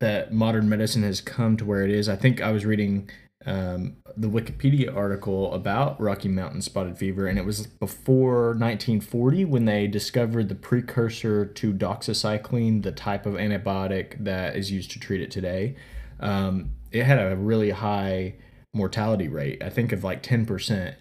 that 0.02 0.34
modern 0.34 0.68
medicine 0.68 1.04
has 1.04 1.22
come 1.22 1.56
to 1.58 1.66
where 1.66 1.84
it 1.84 1.92
is. 1.92 2.10
I 2.10 2.16
think 2.16 2.42
I 2.42 2.52
was 2.52 2.66
reading 2.66 3.10
um, 3.46 3.98
the 4.16 4.30
Wikipedia 4.30 4.96
article 4.96 5.54
about 5.54 6.00
Rocky 6.00 6.30
Mountain 6.30 6.62
spotted 6.62 6.98
fever, 6.98 7.28
and 7.28 7.38
it 7.38 7.46
was 7.46 7.68
before 7.68 8.50
1940 8.50 9.46
when 9.46 9.66
they 9.66 9.88
discovered 9.88 10.50
the 10.50 10.56
precursor 10.56 11.46
to 11.46 11.74
doxycycline, 11.74 12.84
the 12.84 12.92
type 12.92 13.26
of 13.26 13.34
antibiotic 13.34 14.24
that 14.24 14.56
is 14.56 14.72
used 14.72 14.92
to 14.92 15.00
treat 15.00 15.22
it 15.22 15.32
today. 15.32 15.76
Um, 16.20 16.72
it 16.92 17.04
had 17.04 17.20
a 17.20 17.36
really 17.36 17.72
high 17.72 18.36
mortality 18.74 19.28
rate, 19.28 19.64
I 19.64 19.70
think 19.70 19.92
of 19.92 20.04
like 20.04 20.24
10%. 20.24 20.96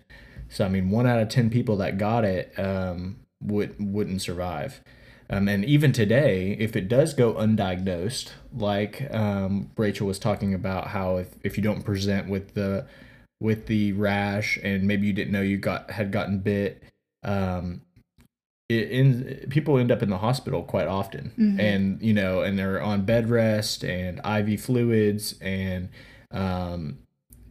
So, 0.48 0.64
I 0.64 0.68
mean, 0.68 0.90
one 0.90 1.06
out 1.06 1.20
of 1.20 1.28
10 1.28 1.50
people 1.50 1.76
that 1.78 1.96
got 1.96 2.24
it 2.24 2.52
um, 2.58 3.20
would, 3.42 3.74
wouldn't 3.78 4.20
survive. 4.20 4.82
Um, 5.30 5.48
and 5.48 5.64
even 5.64 5.92
today, 5.92 6.56
if 6.58 6.76
it 6.76 6.88
does 6.88 7.14
go 7.14 7.32
undiagnosed, 7.34 8.32
like 8.54 9.10
um, 9.14 9.70
Rachael 9.78 10.06
was 10.06 10.18
talking 10.18 10.52
about, 10.52 10.88
how 10.88 11.16
if, 11.16 11.28
if 11.42 11.56
you 11.56 11.62
don't 11.62 11.82
present 11.82 12.28
with 12.28 12.52
the 12.52 12.86
with 13.40 13.66
the 13.66 13.92
rash 13.94 14.56
and 14.62 14.86
maybe 14.86 15.06
you 15.06 15.12
didn't 15.12 15.32
know 15.32 15.40
you 15.40 15.56
got 15.56 15.90
had 15.90 16.12
gotten 16.12 16.38
bit, 16.38 16.82
um, 17.24 17.80
it 18.78 18.90
in, 18.90 19.46
people 19.50 19.78
end 19.78 19.90
up 19.90 20.02
in 20.02 20.10
the 20.10 20.18
hospital 20.18 20.62
quite 20.62 20.86
often, 20.86 21.32
mm-hmm. 21.38 21.60
and 21.60 22.02
you 22.02 22.12
know, 22.12 22.42
and 22.42 22.58
they're 22.58 22.82
on 22.82 23.04
bed 23.04 23.30
rest 23.30 23.84
and 23.84 24.20
IV 24.24 24.60
fluids 24.60 25.34
and 25.40 25.88
um, 26.30 26.98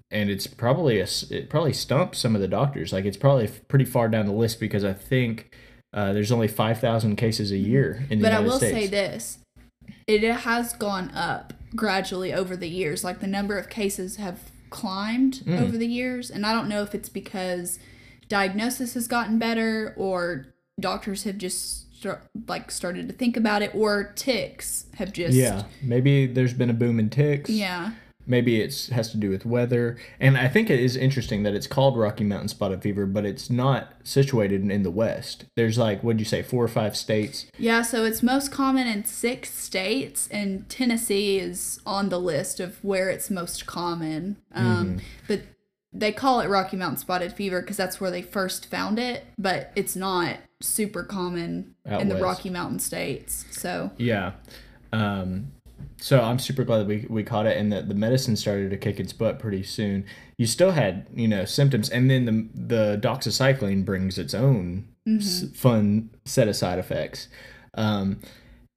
and 0.10 0.29
it's 0.29 0.47
probably 0.47 0.99
a 0.99 1.07
it 1.29 1.49
probably 1.49 1.73
stumps 1.73 2.19
some 2.19 2.36
of 2.36 2.41
the 2.41 2.47
doctors. 2.47 2.91
Like 2.91 3.05
it's 3.05 3.17
probably 3.17 3.47
pretty 3.67 3.86
far 3.86 4.10
down 4.10 4.25
the 4.25 4.34
list 4.34 4.60
because 4.60 4.84
I 4.84 4.93
think 4.93 5.55
uh, 5.93 6.13
there's 6.13 6.31
only 6.31 6.47
5,000 6.47 7.15
cases 7.17 7.51
a 7.51 7.57
year 7.57 8.05
in 8.10 8.19
the 8.19 8.23
but 8.23 8.31
United 8.31 8.31
States. 8.31 8.31
But 8.31 8.38
I 8.38 8.41
will 8.41 8.57
States. 8.57 8.73
say 8.73 8.88
this 8.88 9.38
it 10.07 10.23
has 10.23 10.73
gone 10.73 11.12
up 11.12 11.53
gradually 11.75 12.34
over 12.34 12.55
the 12.55 12.69
years. 12.69 13.03
Like 13.03 13.19
the 13.19 13.27
number 13.27 13.57
of 13.57 13.69
cases 13.69 14.17
have 14.17 14.51
climbed 14.69 15.36
mm. 15.45 15.62
over 15.62 15.77
the 15.77 15.88
years. 15.88 16.29
And 16.31 16.45
I 16.45 16.53
don't 16.53 16.67
know 16.67 16.81
if 16.81 16.95
it's 16.95 17.10
because 17.10 17.79
diagnosis 18.27 18.93
has 18.95 19.07
gotten 19.07 19.38
better 19.38 19.93
or 19.97 20.47
doctors 20.82 21.24
have 21.24 21.38
just 21.38 21.96
start, 21.96 22.24
like 22.48 22.72
started 22.72 23.08
to 23.08 23.13
think 23.13 23.38
about 23.38 23.62
it 23.62 23.74
or 23.76 24.12
ticks 24.15 24.86
have 24.96 25.13
just. 25.13 25.36
Yeah. 25.36 25.63
Maybe 25.82 26.26
there's 26.26 26.54
been 26.54 26.70
a 26.70 26.74
boom 26.74 27.00
in 27.00 27.10
ticks. 27.10 27.50
Yeah. 27.50 27.91
Maybe 28.28 28.62
it 28.62 28.89
has 28.94 29.12
to 29.12 29.17
do 29.17 29.30
with 29.30 29.46
weather. 29.46 29.98
And 30.20 30.38
I 30.38 30.48
think 30.48 30.70
it 30.70 30.80
is 30.80 30.96
interesting 30.96 31.44
that 31.44 31.56
it's 31.56 31.67
called 31.67 31.98
Rocky 31.98 32.24
Mountain 32.24 32.50
Spotted 32.50 32.82
Fever, 32.82 33.06
but 33.06 33.26
it's 33.26 33.50
not 33.50 33.94
situated 34.04 34.70
in 34.70 34.84
the 34.84 34.91
West. 34.91 35.46
There's 35.56 35.78
like, 35.78 36.02
what'd 36.02 36.20
you 36.20 36.26
say, 36.26 36.44
four 36.44 36.63
or 36.63 36.67
five 36.67 36.96
states? 36.96 37.48
Yeah, 37.58 37.82
so 37.82 38.06
it's 38.06 38.22
most 38.22 38.52
common 38.52 38.88
in 38.88 39.06
six 39.06 39.52
states, 39.52 40.30
and 40.32 40.70
Tennessee 40.70 41.39
is 41.39 41.82
on 41.86 42.10
the 42.10 42.20
list 42.20 42.60
of 42.60 42.82
where 42.84 43.10
it's 43.10 43.32
most 43.32 43.65
common. 43.65 44.38
Um, 44.54 44.86
mm-hmm. 44.86 44.98
But 45.28 45.41
they 45.91 46.12
call 46.12 46.41
it 46.41 46.48
Rocky 46.48 46.78
Mountain 46.78 46.98
Spotted 46.98 47.34
Fever 47.34 47.62
because 47.62 47.78
that's 47.78 48.00
where 48.00 48.12
they 48.12 48.22
first 48.22 48.67
found 48.67 49.00
it, 49.00 49.26
but 49.38 49.72
it's 49.76 49.96
not 49.96 50.38
super 50.62 51.04
common 51.04 51.76
Out 51.88 52.02
in 52.02 52.10
the 52.10 52.17
Rocky 52.17 52.50
Mountain 52.50 52.80
states. 52.80 53.45
So, 53.52 53.91
yeah. 53.97 54.34
Um, 54.93 55.52
so 55.97 56.21
I'm 56.21 56.39
super 56.39 56.63
glad 56.63 56.80
that 56.80 56.88
we, 56.88 57.06
we 57.10 57.24
caught 57.24 57.45
it 57.45 57.58
and 57.58 57.71
that 57.71 57.88
the 57.88 57.95
medicine 57.95 58.36
started 58.36 58.71
to 58.71 58.78
kick 58.78 59.00
its 59.00 59.13
butt 59.13 59.39
pretty 59.39 59.63
soon. 59.63 60.06
You 60.38 60.47
still 60.47 60.71
had, 60.71 61.08
you 61.13 61.28
know, 61.28 61.45
symptoms 61.45 61.89
and 61.89 62.10
then 62.10 62.26
the 62.26 62.50
the 62.54 63.00
doxycycline 63.02 63.86
brings 63.86 64.17
its 64.17 64.34
own 64.34 64.88
mm-hmm. 65.08 65.19
s- 65.19 65.45
fun 65.54 66.10
set 66.26 66.47
of 66.47 66.56
side 66.56 66.80
effects. 66.80 67.28
Um, 67.76 68.19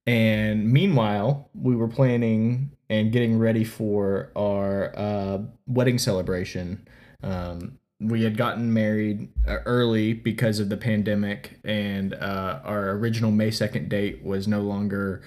and 0.05 0.71
meanwhile, 0.71 1.49
we 1.55 1.75
were 1.75 1.87
planning 1.87 2.71
and 2.89 3.11
getting 3.11 3.39
ready 3.39 3.63
for 3.63 4.31
our 4.35 4.93
uh, 4.95 5.39
wedding 5.65 5.97
celebration. 5.97 6.87
Um, 7.23 7.79
we 7.99 8.23
had 8.23 8.37
gotten 8.37 8.73
married 8.73 9.29
uh, 9.47 9.57
early 9.65 10.13
because 10.13 10.59
of 10.59 10.69
the 10.69 10.77
pandemic, 10.77 11.59
and 11.63 12.13
uh, 12.13 12.59
our 12.63 12.91
original 12.91 13.31
May 13.31 13.49
2nd 13.49 13.89
date 13.89 14.23
was 14.23 14.47
no 14.47 14.61
longer 14.61 15.21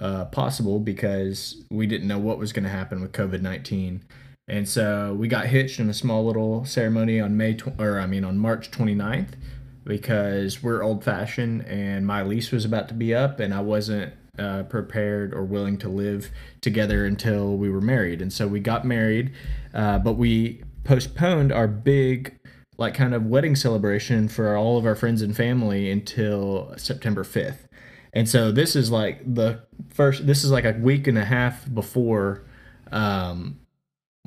uh, 0.00 0.26
possible 0.26 0.80
because 0.80 1.62
we 1.70 1.86
didn't 1.86 2.08
know 2.08 2.18
what 2.18 2.38
was 2.38 2.52
going 2.52 2.64
to 2.64 2.70
happen 2.70 3.00
with 3.00 3.12
COVID 3.12 3.40
19. 3.42 4.02
And 4.48 4.68
so 4.68 5.14
we 5.14 5.28
got 5.28 5.46
hitched 5.46 5.78
in 5.78 5.88
a 5.88 5.94
small 5.94 6.26
little 6.26 6.64
ceremony 6.64 7.20
on 7.20 7.36
May, 7.36 7.54
tw- 7.54 7.78
or 7.78 8.00
I 8.00 8.06
mean, 8.06 8.24
on 8.24 8.36
March 8.36 8.70
29th 8.70 9.34
because 9.84 10.62
we're 10.62 10.82
old 10.82 11.04
fashioned 11.04 11.64
and 11.66 12.06
my 12.06 12.22
lease 12.22 12.50
was 12.50 12.64
about 12.64 12.88
to 12.88 12.94
be 12.94 13.14
up 13.14 13.40
and 13.40 13.54
I 13.54 13.60
wasn't 13.60 14.12
uh, 14.38 14.64
prepared 14.64 15.34
or 15.34 15.44
willing 15.44 15.78
to 15.78 15.88
live 15.88 16.30
together 16.60 17.04
until 17.04 17.56
we 17.56 17.70
were 17.70 17.80
married. 17.80 18.20
And 18.22 18.32
so 18.32 18.46
we 18.46 18.60
got 18.60 18.84
married, 18.84 19.32
uh, 19.72 19.98
but 19.98 20.14
we 20.14 20.62
postponed 20.84 21.52
our 21.52 21.68
big, 21.68 22.38
like, 22.78 22.94
kind 22.94 23.14
of 23.14 23.26
wedding 23.26 23.56
celebration 23.56 24.28
for 24.28 24.56
all 24.56 24.78
of 24.78 24.86
our 24.86 24.94
friends 24.94 25.22
and 25.22 25.36
family 25.36 25.90
until 25.90 26.74
September 26.76 27.24
5th. 27.24 27.66
And 28.12 28.28
so 28.28 28.50
this 28.50 28.74
is 28.74 28.90
like 28.90 29.22
the 29.34 29.60
first. 29.88 30.26
This 30.26 30.42
is 30.42 30.50
like 30.50 30.64
a 30.64 30.72
week 30.72 31.06
and 31.06 31.16
a 31.16 31.24
half 31.24 31.72
before, 31.72 32.44
um, 32.90 33.60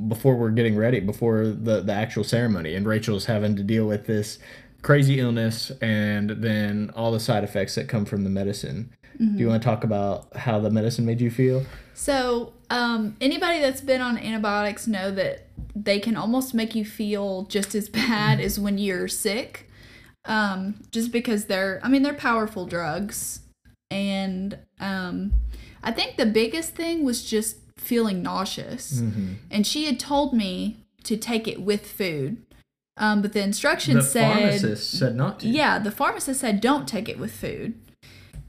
before 0.07 0.35
we're 0.37 0.51
getting 0.51 0.77
ready, 0.77 0.99
before 1.01 1.47
the 1.47 1.81
the 1.81 1.91
actual 1.91 2.23
ceremony, 2.23 2.75
and 2.75 2.85
Rachael's 2.85 3.25
having 3.25 3.55
to 3.57 3.63
deal 3.63 3.85
with 3.85 4.05
this 4.07 4.39
crazy 4.83 5.19
illness 5.19 5.71
and 5.81 6.29
then 6.29 6.91
all 6.95 7.11
the 7.11 7.19
side 7.19 7.43
effects 7.43 7.75
that 7.75 7.87
come 7.87 8.05
from 8.05 8.23
the 8.23 8.29
medicine. 8.29 8.91
Mm-hmm. 9.19 9.37
Do 9.37 9.41
you 9.41 9.47
want 9.47 9.61
to 9.61 9.67
talk 9.67 9.83
about 9.83 10.35
how 10.35 10.59
the 10.59 10.69
medicine 10.69 11.05
made 11.05 11.21
you 11.21 11.31
feel? 11.31 11.65
So, 11.93 12.53
um, 12.69 13.15
anybody 13.21 13.59
that's 13.59 13.81
been 13.81 14.01
on 14.01 14.17
antibiotics 14.17 14.87
know 14.87 15.11
that 15.11 15.47
they 15.75 15.99
can 15.99 16.15
almost 16.15 16.53
make 16.53 16.75
you 16.75 16.85
feel 16.85 17.43
just 17.43 17.75
as 17.75 17.89
bad 17.89 18.39
as 18.39 18.59
when 18.59 18.77
you're 18.77 19.07
sick. 19.07 19.69
Um, 20.25 20.75
just 20.91 21.11
because 21.11 21.45
they're, 21.45 21.81
I 21.83 21.89
mean, 21.89 22.01
they're 22.01 22.13
powerful 22.13 22.65
drugs 22.65 23.41
and 23.93 24.57
um, 24.79 25.33
I 25.83 25.91
think 25.91 26.17
the 26.17 26.25
biggest 26.25 26.73
thing 26.73 27.05
was 27.05 27.23
just 27.23 27.57
feeling 27.77 28.23
nauseous. 28.23 29.01
Mm-hmm. 29.01 29.33
And 29.51 29.67
she 29.67 29.85
had 29.85 29.99
told 29.99 30.33
me 30.33 30.77
to 31.03 31.15
take 31.15 31.47
it 31.47 31.61
with 31.61 31.85
food. 31.85 32.43
Um, 32.97 33.21
but 33.21 33.33
the 33.33 33.41
instructions 33.41 34.05
the 34.05 34.11
said 34.11 34.33
pharmacist 34.33 34.91
said 34.97 35.15
not 35.15 35.41
to. 35.41 35.47
Yeah, 35.47 35.77
the 35.77 35.91
pharmacist 35.91 36.41
said 36.41 36.59
don't 36.59 36.87
take 36.87 37.07
it 37.07 37.19
with 37.19 37.31
food. 37.31 37.75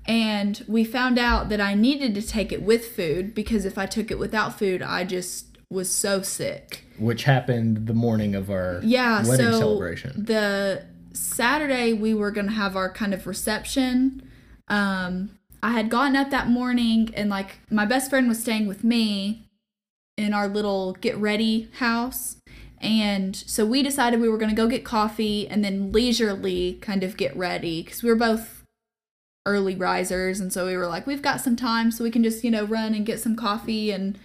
And 0.06 0.62
we 0.68 0.84
found 0.84 1.18
out 1.18 1.48
that 1.48 1.60
I 1.60 1.74
needed 1.74 2.14
to 2.14 2.22
take 2.22 2.52
it 2.52 2.62
with 2.62 2.88
food 2.88 3.34
because 3.34 3.64
if 3.64 3.78
I 3.78 3.86
took 3.86 4.10
it 4.10 4.18
without 4.18 4.58
food, 4.58 4.82
I 4.82 5.04
just 5.04 5.58
was 5.70 5.90
so 5.90 6.22
sick. 6.22 6.84
Which 6.98 7.24
happened 7.24 7.86
the 7.86 7.94
morning 7.94 8.34
of 8.34 8.50
our 8.50 8.80
yeah, 8.82 9.26
wedding 9.26 9.46
so 9.46 9.58
celebration. 9.58 10.24
The 10.24 10.84
Saturday 11.12 11.92
we 11.92 12.12
were 12.12 12.30
gonna 12.30 12.52
have 12.52 12.76
our 12.76 12.92
kind 12.92 13.14
of 13.14 13.26
reception. 13.26 14.30
Um, 14.68 15.38
I 15.62 15.70
had 15.70 15.88
gotten 15.88 16.16
up 16.16 16.30
that 16.30 16.48
morning 16.48 17.10
and 17.14 17.30
like 17.30 17.58
my 17.70 17.86
best 17.86 18.10
friend 18.10 18.28
was 18.28 18.40
staying 18.40 18.66
with 18.66 18.84
me 18.84 19.48
in 20.16 20.34
our 20.34 20.48
little 20.48 20.92
get 20.92 21.16
ready 21.16 21.68
house. 21.78 22.36
And 22.80 23.34
so 23.34 23.64
we 23.64 23.82
decided 23.82 24.20
we 24.20 24.28
were 24.28 24.36
going 24.36 24.50
to 24.50 24.56
go 24.56 24.68
get 24.68 24.84
coffee 24.84 25.48
and 25.48 25.64
then 25.64 25.90
leisurely 25.90 26.74
kind 26.82 27.02
of 27.02 27.16
get 27.16 27.34
ready 27.34 27.82
because 27.82 28.02
we 28.02 28.10
were 28.10 28.16
both 28.16 28.63
early 29.46 29.74
risers. 29.74 30.40
And 30.40 30.52
so 30.52 30.66
we 30.66 30.76
were 30.76 30.86
like, 30.86 31.06
we've 31.06 31.22
got 31.22 31.40
some 31.40 31.56
time 31.56 31.90
so 31.90 32.04
we 32.04 32.10
can 32.10 32.22
just, 32.22 32.44
you 32.44 32.50
know, 32.50 32.64
run 32.64 32.94
and 32.94 33.04
get 33.06 33.20
some 33.20 33.36
coffee 33.36 33.90
and 33.90 34.18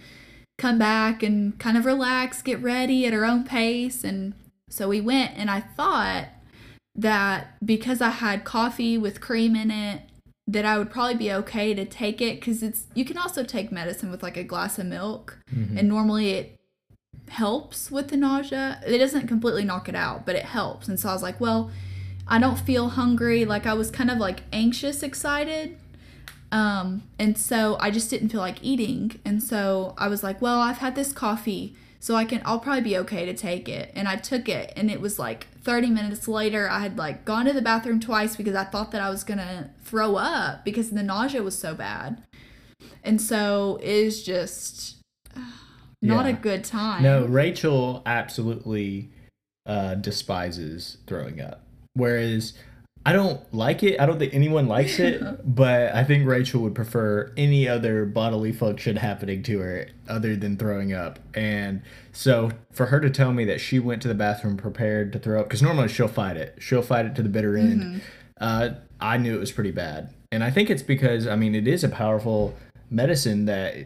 come 0.58 0.78
back 0.78 1.22
and 1.22 1.58
kind 1.58 1.76
of 1.76 1.84
relax, 1.84 2.42
get 2.42 2.60
ready 2.62 3.06
at 3.06 3.14
our 3.14 3.24
own 3.24 3.44
pace. 3.44 4.04
And 4.04 4.34
so 4.68 4.88
we 4.88 5.00
went, 5.00 5.32
and 5.36 5.50
I 5.50 5.60
thought 5.60 6.26
that 6.94 7.54
because 7.64 8.00
I 8.00 8.10
had 8.10 8.44
coffee 8.44 8.98
with 8.98 9.20
cream 9.20 9.54
in 9.56 9.70
it, 9.70 10.02
that 10.46 10.64
I 10.64 10.78
would 10.78 10.90
probably 10.90 11.14
be 11.14 11.32
okay 11.32 11.74
to 11.74 11.84
take 11.84 12.20
it 12.20 12.40
because 12.40 12.62
it's 12.62 12.86
you 12.94 13.04
can 13.04 13.16
also 13.16 13.44
take 13.44 13.70
medicine 13.70 14.10
with 14.10 14.22
like 14.22 14.36
a 14.36 14.42
glass 14.42 14.78
of 14.80 14.86
milk, 14.86 15.38
Mhm. 15.54 15.78
and 15.78 15.88
normally 15.88 16.30
it 16.30 16.56
helps 17.28 17.90
with 17.90 18.08
the 18.08 18.16
nausea. 18.16 18.80
It 18.84 18.98
doesn't 18.98 19.28
completely 19.28 19.64
knock 19.64 19.88
it 19.88 19.94
out, 19.94 20.26
but 20.26 20.34
it 20.34 20.44
helps. 20.46 20.88
And 20.88 20.98
so 20.98 21.08
I 21.08 21.12
was 21.12 21.22
like, 21.22 21.40
well, 21.40 21.70
I 22.30 22.38
don't 22.38 22.58
feel 22.58 22.90
hungry. 22.90 23.44
Like 23.44 23.66
I 23.66 23.74
was 23.74 23.90
kind 23.90 24.10
of 24.10 24.18
like 24.18 24.42
anxious, 24.52 25.02
excited. 25.02 25.76
Um, 26.52 27.02
and 27.18 27.36
so 27.36 27.76
I 27.80 27.90
just 27.90 28.08
didn't 28.08 28.30
feel 28.30 28.40
like 28.40 28.62
eating. 28.62 29.20
And 29.24 29.42
so 29.42 29.94
I 29.98 30.08
was 30.08 30.22
like, 30.22 30.40
well, 30.40 30.60
I've 30.60 30.78
had 30.78 30.94
this 30.94 31.12
coffee, 31.12 31.76
so 31.98 32.14
I 32.14 32.24
can 32.24 32.40
I'll 32.44 32.60
probably 32.60 32.82
be 32.82 32.96
okay 32.98 33.26
to 33.26 33.34
take 33.34 33.68
it. 33.68 33.92
And 33.94 34.08
I 34.08 34.16
took 34.16 34.48
it 34.48 34.72
and 34.76 34.90
it 34.90 35.00
was 35.00 35.18
like 35.18 35.48
30 35.62 35.90
minutes 35.90 36.26
later 36.26 36.68
I 36.68 36.80
had 36.80 36.96
like 36.96 37.24
gone 37.24 37.46
to 37.46 37.52
the 37.52 37.62
bathroom 37.62 38.00
twice 38.00 38.36
because 38.36 38.54
I 38.54 38.64
thought 38.64 38.92
that 38.92 39.02
I 39.02 39.10
was 39.10 39.24
going 39.24 39.38
to 39.38 39.70
throw 39.84 40.16
up 40.16 40.64
because 40.64 40.90
the 40.90 41.02
nausea 41.02 41.42
was 41.42 41.58
so 41.58 41.74
bad. 41.74 42.22
And 43.04 43.20
so 43.20 43.78
it's 43.82 44.22
just 44.22 44.96
not 46.02 46.26
a 46.26 46.32
good 46.32 46.64
time. 46.64 47.02
No, 47.02 47.26
Rachael 47.26 48.02
absolutely 48.06 49.10
uh, 49.66 49.96
despises 49.96 50.96
throwing 51.06 51.40
up. 51.40 51.66
Whereas 52.00 52.54
I 53.04 53.12
don't 53.12 53.40
like 53.54 53.82
it. 53.82 54.00
I 54.00 54.06
don't 54.06 54.18
think 54.18 54.34
anyone 54.34 54.66
likes 54.66 54.98
it, 54.98 55.22
but 55.44 55.94
I 55.94 56.04
think 56.04 56.26
Rachael 56.26 56.60
would 56.62 56.74
prefer 56.74 57.32
any 57.36 57.68
other 57.68 58.04
bodily 58.04 58.52
function 58.52 58.96
happening 58.96 59.42
to 59.44 59.58
her 59.60 59.88
other 60.08 60.36
than 60.36 60.56
throwing 60.56 60.92
up. 60.92 61.18
And 61.34 61.82
so 62.12 62.50
for 62.72 62.86
her 62.86 63.00
to 63.00 63.08
tell 63.08 63.32
me 63.32 63.44
that 63.46 63.60
she 63.60 63.78
went 63.78 64.02
to 64.02 64.08
the 64.08 64.14
bathroom 64.14 64.56
prepared 64.56 65.12
to 65.14 65.18
throw 65.18 65.40
up, 65.40 65.46
because 65.46 65.62
normally 65.62 65.88
she'll 65.88 66.08
fight 66.08 66.36
it, 66.36 66.56
she'll 66.58 66.82
fight 66.82 67.06
it 67.06 67.14
to 67.14 67.22
the 67.22 67.28
bitter 67.28 67.56
end. 67.56 68.02
Uh, 68.40 68.70
I 69.00 69.16
knew 69.16 69.34
it 69.34 69.40
was 69.40 69.52
pretty 69.52 69.70
bad. 69.70 70.12
And 70.32 70.44
I 70.44 70.50
think 70.50 70.70
it's 70.70 70.82
because, 70.82 71.26
I 71.26 71.36
mean, 71.36 71.54
it 71.54 71.66
is 71.66 71.82
a 71.82 71.88
powerful 71.88 72.54
medicine 72.90 73.46
that 73.46 73.76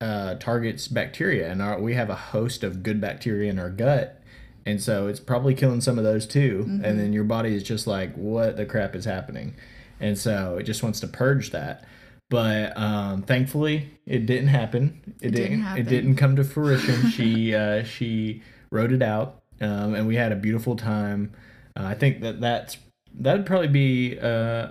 uh, 0.00 0.34
targets 0.34 0.88
bacteria, 0.88 1.50
and 1.50 1.62
our, 1.62 1.80
we 1.80 1.94
have 1.94 2.10
a 2.10 2.14
host 2.14 2.62
of 2.62 2.82
good 2.82 3.00
bacteria 3.00 3.50
in 3.50 3.58
our 3.58 3.70
gut. 3.70 4.20
And 4.66 4.82
so 4.82 5.06
it's 5.08 5.20
probably 5.20 5.54
killing 5.54 5.80
some 5.80 5.98
of 5.98 6.04
those 6.04 6.26
too. 6.26 6.64
And 6.82 6.98
then 6.98 7.12
your 7.12 7.24
body 7.24 7.54
is 7.54 7.62
just 7.62 7.86
like, 7.86 8.14
what 8.14 8.56
the 8.56 8.64
crap 8.64 8.94
is 8.94 9.04
happening? 9.04 9.54
And 10.00 10.16
so 10.18 10.56
it 10.58 10.62
just 10.64 10.82
wants 10.82 11.00
to 11.00 11.06
purge 11.06 11.50
that. 11.50 11.84
But 12.30 12.76
um, 12.76 13.22
thankfully, 13.22 13.90
it 14.06 14.24
didn't 14.26 14.48
happen. 14.48 15.14
It, 15.20 15.30
didn't 15.30 15.34
didn't. 15.34 15.60
happen. 15.62 15.80
It 15.86 15.88
didn't 15.90 16.16
come 16.16 16.36
to 16.36 16.44
fruition. 16.54 17.10
she 17.10 17.54
uh, 17.54 17.84
she 17.84 18.42
wrote 18.70 18.90
it 18.92 19.02
out, 19.02 19.42
um, 19.60 19.94
and 19.94 20.06
we 20.06 20.16
had 20.16 20.32
a 20.32 20.36
beautiful 20.36 20.74
time. 20.74 21.32
Uh, 21.76 21.84
I 21.84 21.94
think 21.94 22.22
that 22.22 22.40
that's 22.40 22.78
that 23.20 23.36
would 23.36 23.46
probably 23.46 23.68
be 23.68 24.18
uh, 24.18 24.68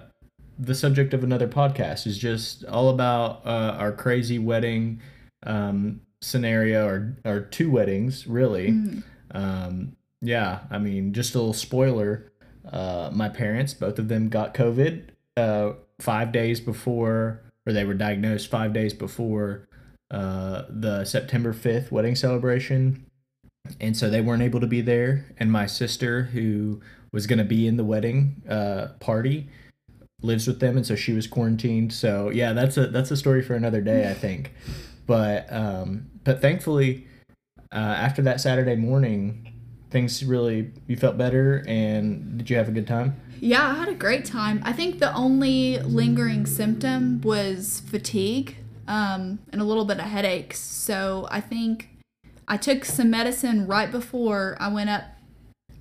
the 0.58 0.74
subject 0.76 1.14
of 1.14 1.24
another 1.24 1.48
podcast. 1.48 2.08
Is 2.08 2.18
just 2.18 2.66
all 2.66 2.90
about 2.90 3.46
uh, 3.46 3.76
our 3.78 3.92
crazy 3.92 4.40
wedding 4.40 5.00
um, 5.46 6.02
scenario, 6.22 6.88
or 6.88 7.16
or 7.24 7.42
two 7.42 7.70
weddings 7.70 8.26
really. 8.28 8.72
Mhm. 8.72 9.04
Um, 9.34 9.96
yeah, 10.22 10.60
I 10.72 10.78
mean, 10.78 11.14
just 11.14 11.36
a 11.36 11.38
little 11.38 11.54
spoiler. 11.54 12.32
Uh, 12.72 13.10
my 13.12 13.28
parents, 13.28 13.74
both 13.74 14.00
of 14.00 14.08
them, 14.08 14.30
got 14.30 14.54
COVID 14.54 15.10
uh, 15.36 15.74
five 16.00 16.32
days 16.32 16.60
before, 16.60 17.42
or 17.66 17.74
they 17.74 17.84
were 17.84 17.94
diagnosed 17.94 18.50
five 18.50 18.74
days 18.74 18.94
before 18.94 19.68
uh, 20.12 20.64
the 20.70 21.04
September 21.04 21.54
5th 21.54 21.92
wedding 21.92 22.16
celebration. 22.16 23.06
And 23.80 23.96
so 23.96 24.10
they 24.10 24.22
weren't 24.22 24.44
able 24.44 24.60
to 24.60 24.68
be 24.68 24.82
there. 24.82 25.26
And 25.38 25.52
my 25.52 25.66
sister, 25.66 26.24
who 26.24 26.82
was 27.12 27.28
going 27.28 27.40
to 27.40 27.46
be 27.46 27.68
in 27.68 27.78
the 27.78 27.84
wedding 27.84 28.42
uh, 28.48 28.90
party, 29.00 29.50
lives 30.22 30.48
with 30.48 30.60
them. 30.60 30.78
And 30.78 30.86
so 30.86 30.96
she 30.96 31.14
was 31.14 31.28
quarantined. 31.28 31.94
So 31.94 32.30
yeah, 32.30 32.54
that's 32.54 32.78
a 32.78 32.88
that's 32.88 33.12
a 33.12 33.18
story 33.18 33.42
for 33.42 33.56
another 33.56 33.82
day, 33.82 34.10
I 34.10 34.14
think. 34.14 34.54
But 35.06 35.52
um, 35.52 36.08
but 36.24 36.42
thankfully, 36.42 37.08
uh, 37.74 37.78
after 37.78 38.22
that 38.22 38.40
Saturday 38.40 38.76
morning, 38.76 39.54
things 39.90 40.24
really 40.24 40.72
you 40.88 40.96
felt 40.96 41.18
better. 41.18 41.64
And 41.68 42.38
did 42.38 42.50
you 42.50 42.58
have 42.58 42.68
a 42.68 42.72
good 42.72 42.88
time? 42.88 43.20
Yeah, 43.40 43.72
I 43.72 43.74
had 43.74 43.90
a 43.90 43.94
great 43.94 44.24
time. 44.24 44.62
I 44.64 44.72
think 44.72 45.00
the 45.00 45.14
only 45.14 45.80
lingering 45.80 46.46
symptom 46.46 47.20
was 47.22 47.82
fatigue 47.82 48.56
um, 48.88 49.40
and 49.52 49.60
a 49.60 49.66
little 49.66 49.86
bit 49.86 50.00
of 50.00 50.06
headaches. 50.06 50.60
So 50.60 51.28
I 51.30 51.42
think 51.42 51.90
I 52.48 52.58
took 52.58 52.86
some 52.86 53.10
medicine 53.10 53.68
right 53.68 53.92
before 53.92 54.56
I 54.60 54.70
went 54.70 54.90
up, 54.90 55.04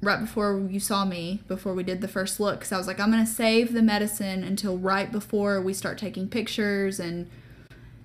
right 0.00 0.18
before 0.18 0.66
you 0.68 0.80
saw 0.80 1.04
me, 1.04 1.42
before 1.46 1.74
we 1.74 1.82
did 1.82 2.00
the 2.00 2.08
first 2.08 2.40
look. 2.40 2.60
Because 2.60 2.72
I 2.72 2.78
was 2.78 2.86
like, 2.86 2.98
I'm 2.98 3.12
going 3.12 3.24
to 3.24 3.30
save 3.30 3.72
the 3.72 3.82
medicine 3.82 4.42
until 4.42 4.76
right 4.76 5.12
before 5.12 5.60
we 5.60 5.72
start 5.72 5.98
taking 5.98 6.28
pictures 6.28 6.98
and 6.98 7.30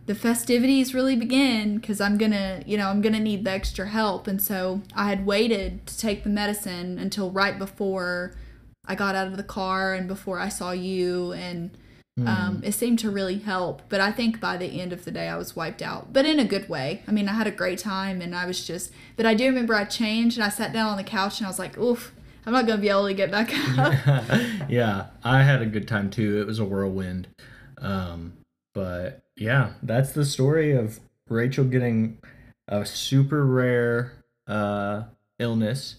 the 0.08 0.16
festivities 0.16 0.94
really 0.94 1.18
begin 1.18 1.76
because 1.76 2.00
I'm 2.00 2.18
gonna, 2.18 2.64
you 2.66 2.78
know, 2.78 2.88
I'm 2.88 3.02
gonna 3.02 3.20
need 3.20 3.44
the 3.44 3.52
extra 3.52 3.88
help. 3.88 4.26
And 4.26 4.42
so 4.42 4.82
I 4.96 5.10
had 5.10 5.26
waited 5.26 5.86
to 5.86 5.98
take 5.98 6.24
the 6.24 6.30
medicine 6.30 6.98
until 6.98 7.30
right 7.30 7.60
before 7.60 8.34
I 8.86 8.96
got 8.96 9.16
out 9.16 9.28
of 9.28 9.36
the 9.36 9.44
car 9.44 9.94
and 9.94 10.08
before 10.08 10.40
I 10.40 10.48
saw 10.48 10.72
you. 10.72 11.34
And 11.34 11.78
um, 12.26 12.62
it 12.64 12.72
seemed 12.72 12.98
to 13.00 13.12
really 13.12 13.38
help. 13.38 13.84
But 13.90 14.00
I 14.00 14.12
think 14.12 14.40
by 14.40 14.58
the 14.58 14.82
end 14.82 14.92
of 14.92 15.06
the 15.06 15.12
day, 15.12 15.28
I 15.28 15.38
was 15.38 15.56
wiped 15.56 15.84
out, 15.84 16.14
but 16.14 16.26
in 16.26 16.40
a 16.40 16.46
good 16.46 16.68
way. 16.68 17.04
I 17.08 17.12
mean, 17.12 17.30
I 17.30 17.34
had 17.34 17.46
a 17.46 17.52
great 17.52 17.78
time 17.78 18.22
and 18.22 18.34
I 18.34 18.48
was 18.48 18.66
just, 18.66 18.92
but 19.18 19.28
I 19.28 19.36
do 19.36 19.46
remember 19.46 19.76
I 19.76 19.84
changed 19.84 20.38
and 20.38 20.44
I 20.44 20.50
sat 20.50 20.74
down 20.74 20.88
on 20.88 20.98
the 20.98 21.04
couch 21.04 21.40
and 21.40 21.46
I 21.46 21.50
was 21.50 21.60
like, 21.60 21.78
oof, 21.78 22.16
I'm 22.46 22.54
not 22.54 22.66
gonna 22.66 22.82
be 22.82 22.90
able 22.90 23.08
to 23.08 23.14
get 23.14 23.30
back 23.30 23.52
up. 23.78 23.94
yeah, 24.70 25.08
I 25.24 25.44
had 25.44 25.62
a 25.62 25.66
good 25.66 25.88
time 25.88 26.10
too. 26.10 26.40
It 26.40 26.48
was 26.48 26.60
a 26.60 26.66
whirlwind. 26.66 27.28
Um, 27.78 28.34
but 28.78 29.24
yeah, 29.36 29.72
that's 29.82 30.12
the 30.12 30.24
story 30.24 30.74
of 30.74 31.00
Rachael 31.28 31.66
getting 31.66 32.20
a 32.68 32.86
super 32.86 33.44
rare 33.44 34.24
uh, 34.46 35.06
illness 35.40 35.96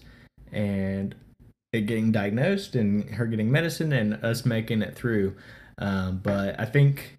and 0.53 1.13
it 1.73 1.81
getting 1.81 2.13
diagnosed 2.13 2.75
and 2.75 3.03
her 3.09 3.27
getting 3.27 3.51
medicine 3.51 3.91
and 3.91 4.13
us 4.23 4.45
making 4.45 4.81
it 4.81 4.95
through. 4.95 5.35
Um, 5.77 6.21
but 6.23 6.57
I 6.57 6.63
think 6.63 7.17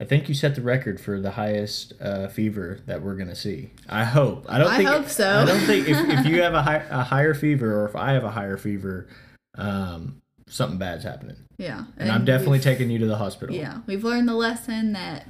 I 0.00 0.04
think 0.04 0.28
you 0.28 0.36
set 0.36 0.54
the 0.54 0.62
record 0.62 1.00
for 1.00 1.18
the 1.18 1.32
highest 1.32 1.94
uh, 2.00 2.28
fever 2.28 2.78
that 2.86 3.02
we're 3.02 3.16
gonna 3.16 3.34
see. 3.34 3.70
I 3.88 4.04
hope. 4.04 4.46
I 4.48 4.58
don't 4.58 4.70
I 4.70 4.76
think. 4.76 4.88
hope 4.88 5.08
so. 5.08 5.28
I 5.28 5.44
don't 5.44 5.66
think 5.66 5.88
if, 5.88 5.98
if 5.98 6.26
you 6.26 6.42
have 6.42 6.54
a, 6.54 6.62
high, 6.62 6.84
a 6.88 7.02
higher 7.02 7.34
fever 7.34 7.82
or 7.82 7.88
if 7.88 7.96
I 7.96 8.12
have 8.12 8.22
a 8.22 8.30
higher 8.30 8.56
fever, 8.56 9.08
um, 9.56 10.21
something 10.48 10.78
bad's 10.78 11.04
happening. 11.04 11.36
yeah. 11.58 11.84
And, 11.96 12.10
I'm 12.10 12.24
definitely 12.24 12.60
taking 12.60 12.90
you 12.90 12.98
to 12.98 13.06
the 13.06 13.16
hospital. 13.16 13.54
Yeah, 13.54 13.80
we've 13.86 14.04
learned 14.04 14.28
the 14.28 14.34
lesson 14.34 14.92
that 14.92 15.26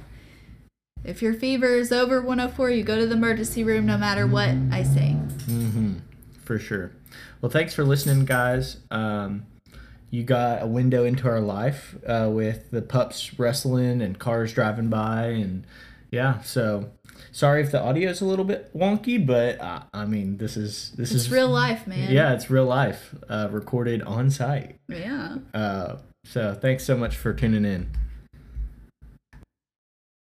if 1.03 1.21
your 1.21 1.33
fever 1.33 1.75
is 1.75 1.91
over 1.91 2.21
104, 2.21 2.69
you 2.71 2.83
go 2.83 2.97
to 2.97 3.05
the 3.05 3.15
emergency 3.15 3.63
room 3.63 3.85
no 3.85 3.97
matter 3.97 4.25
what 4.25 4.55
I 4.71 4.83
say. 4.83 5.15
Mm-hmm. 5.47 5.97
For 6.43 6.59
sure. 6.59 6.91
Well, 7.41 7.51
thanks 7.51 7.73
for 7.73 7.83
listening, 7.83 8.25
guys. 8.25 8.77
Um, 8.89 9.45
you 10.09 10.23
got 10.23 10.61
a 10.61 10.67
window 10.67 11.05
into 11.05 11.27
our 11.27 11.41
life 11.41 11.95
uh, 12.07 12.29
with 12.31 12.71
the 12.71 12.81
pups 12.81 13.37
wrestling 13.39 14.01
and 14.01 14.17
cars 14.19 14.53
driving 14.53 14.89
by, 14.89 15.25
and 15.25 15.65
yeah. 16.11 16.41
So 16.41 16.91
sorry 17.31 17.61
if 17.61 17.71
the 17.71 17.81
audio 17.81 18.09
is 18.09 18.21
a 18.21 18.25
little 18.25 18.45
bit 18.45 18.75
wonky, 18.75 19.23
but 19.25 19.59
uh, 19.59 19.83
I 19.93 20.05
mean 20.05 20.37
this 20.37 20.57
is 20.57 20.91
this 20.97 21.11
It's 21.11 21.25
is 21.25 21.31
real 21.31 21.49
life, 21.49 21.87
man. 21.87 22.11
Yeah, 22.11 22.33
it's 22.33 22.49
real 22.49 22.65
life, 22.65 23.15
uh, 23.29 23.47
recorded 23.51 24.01
on 24.03 24.29
site. 24.29 24.77
Yeah. 24.87 25.37
Uh, 25.53 25.97
so 26.25 26.53
thanks 26.53 26.83
so 26.83 26.95
much 26.95 27.15
for 27.15 27.33
tuning 27.33 27.65
in. 27.65 27.89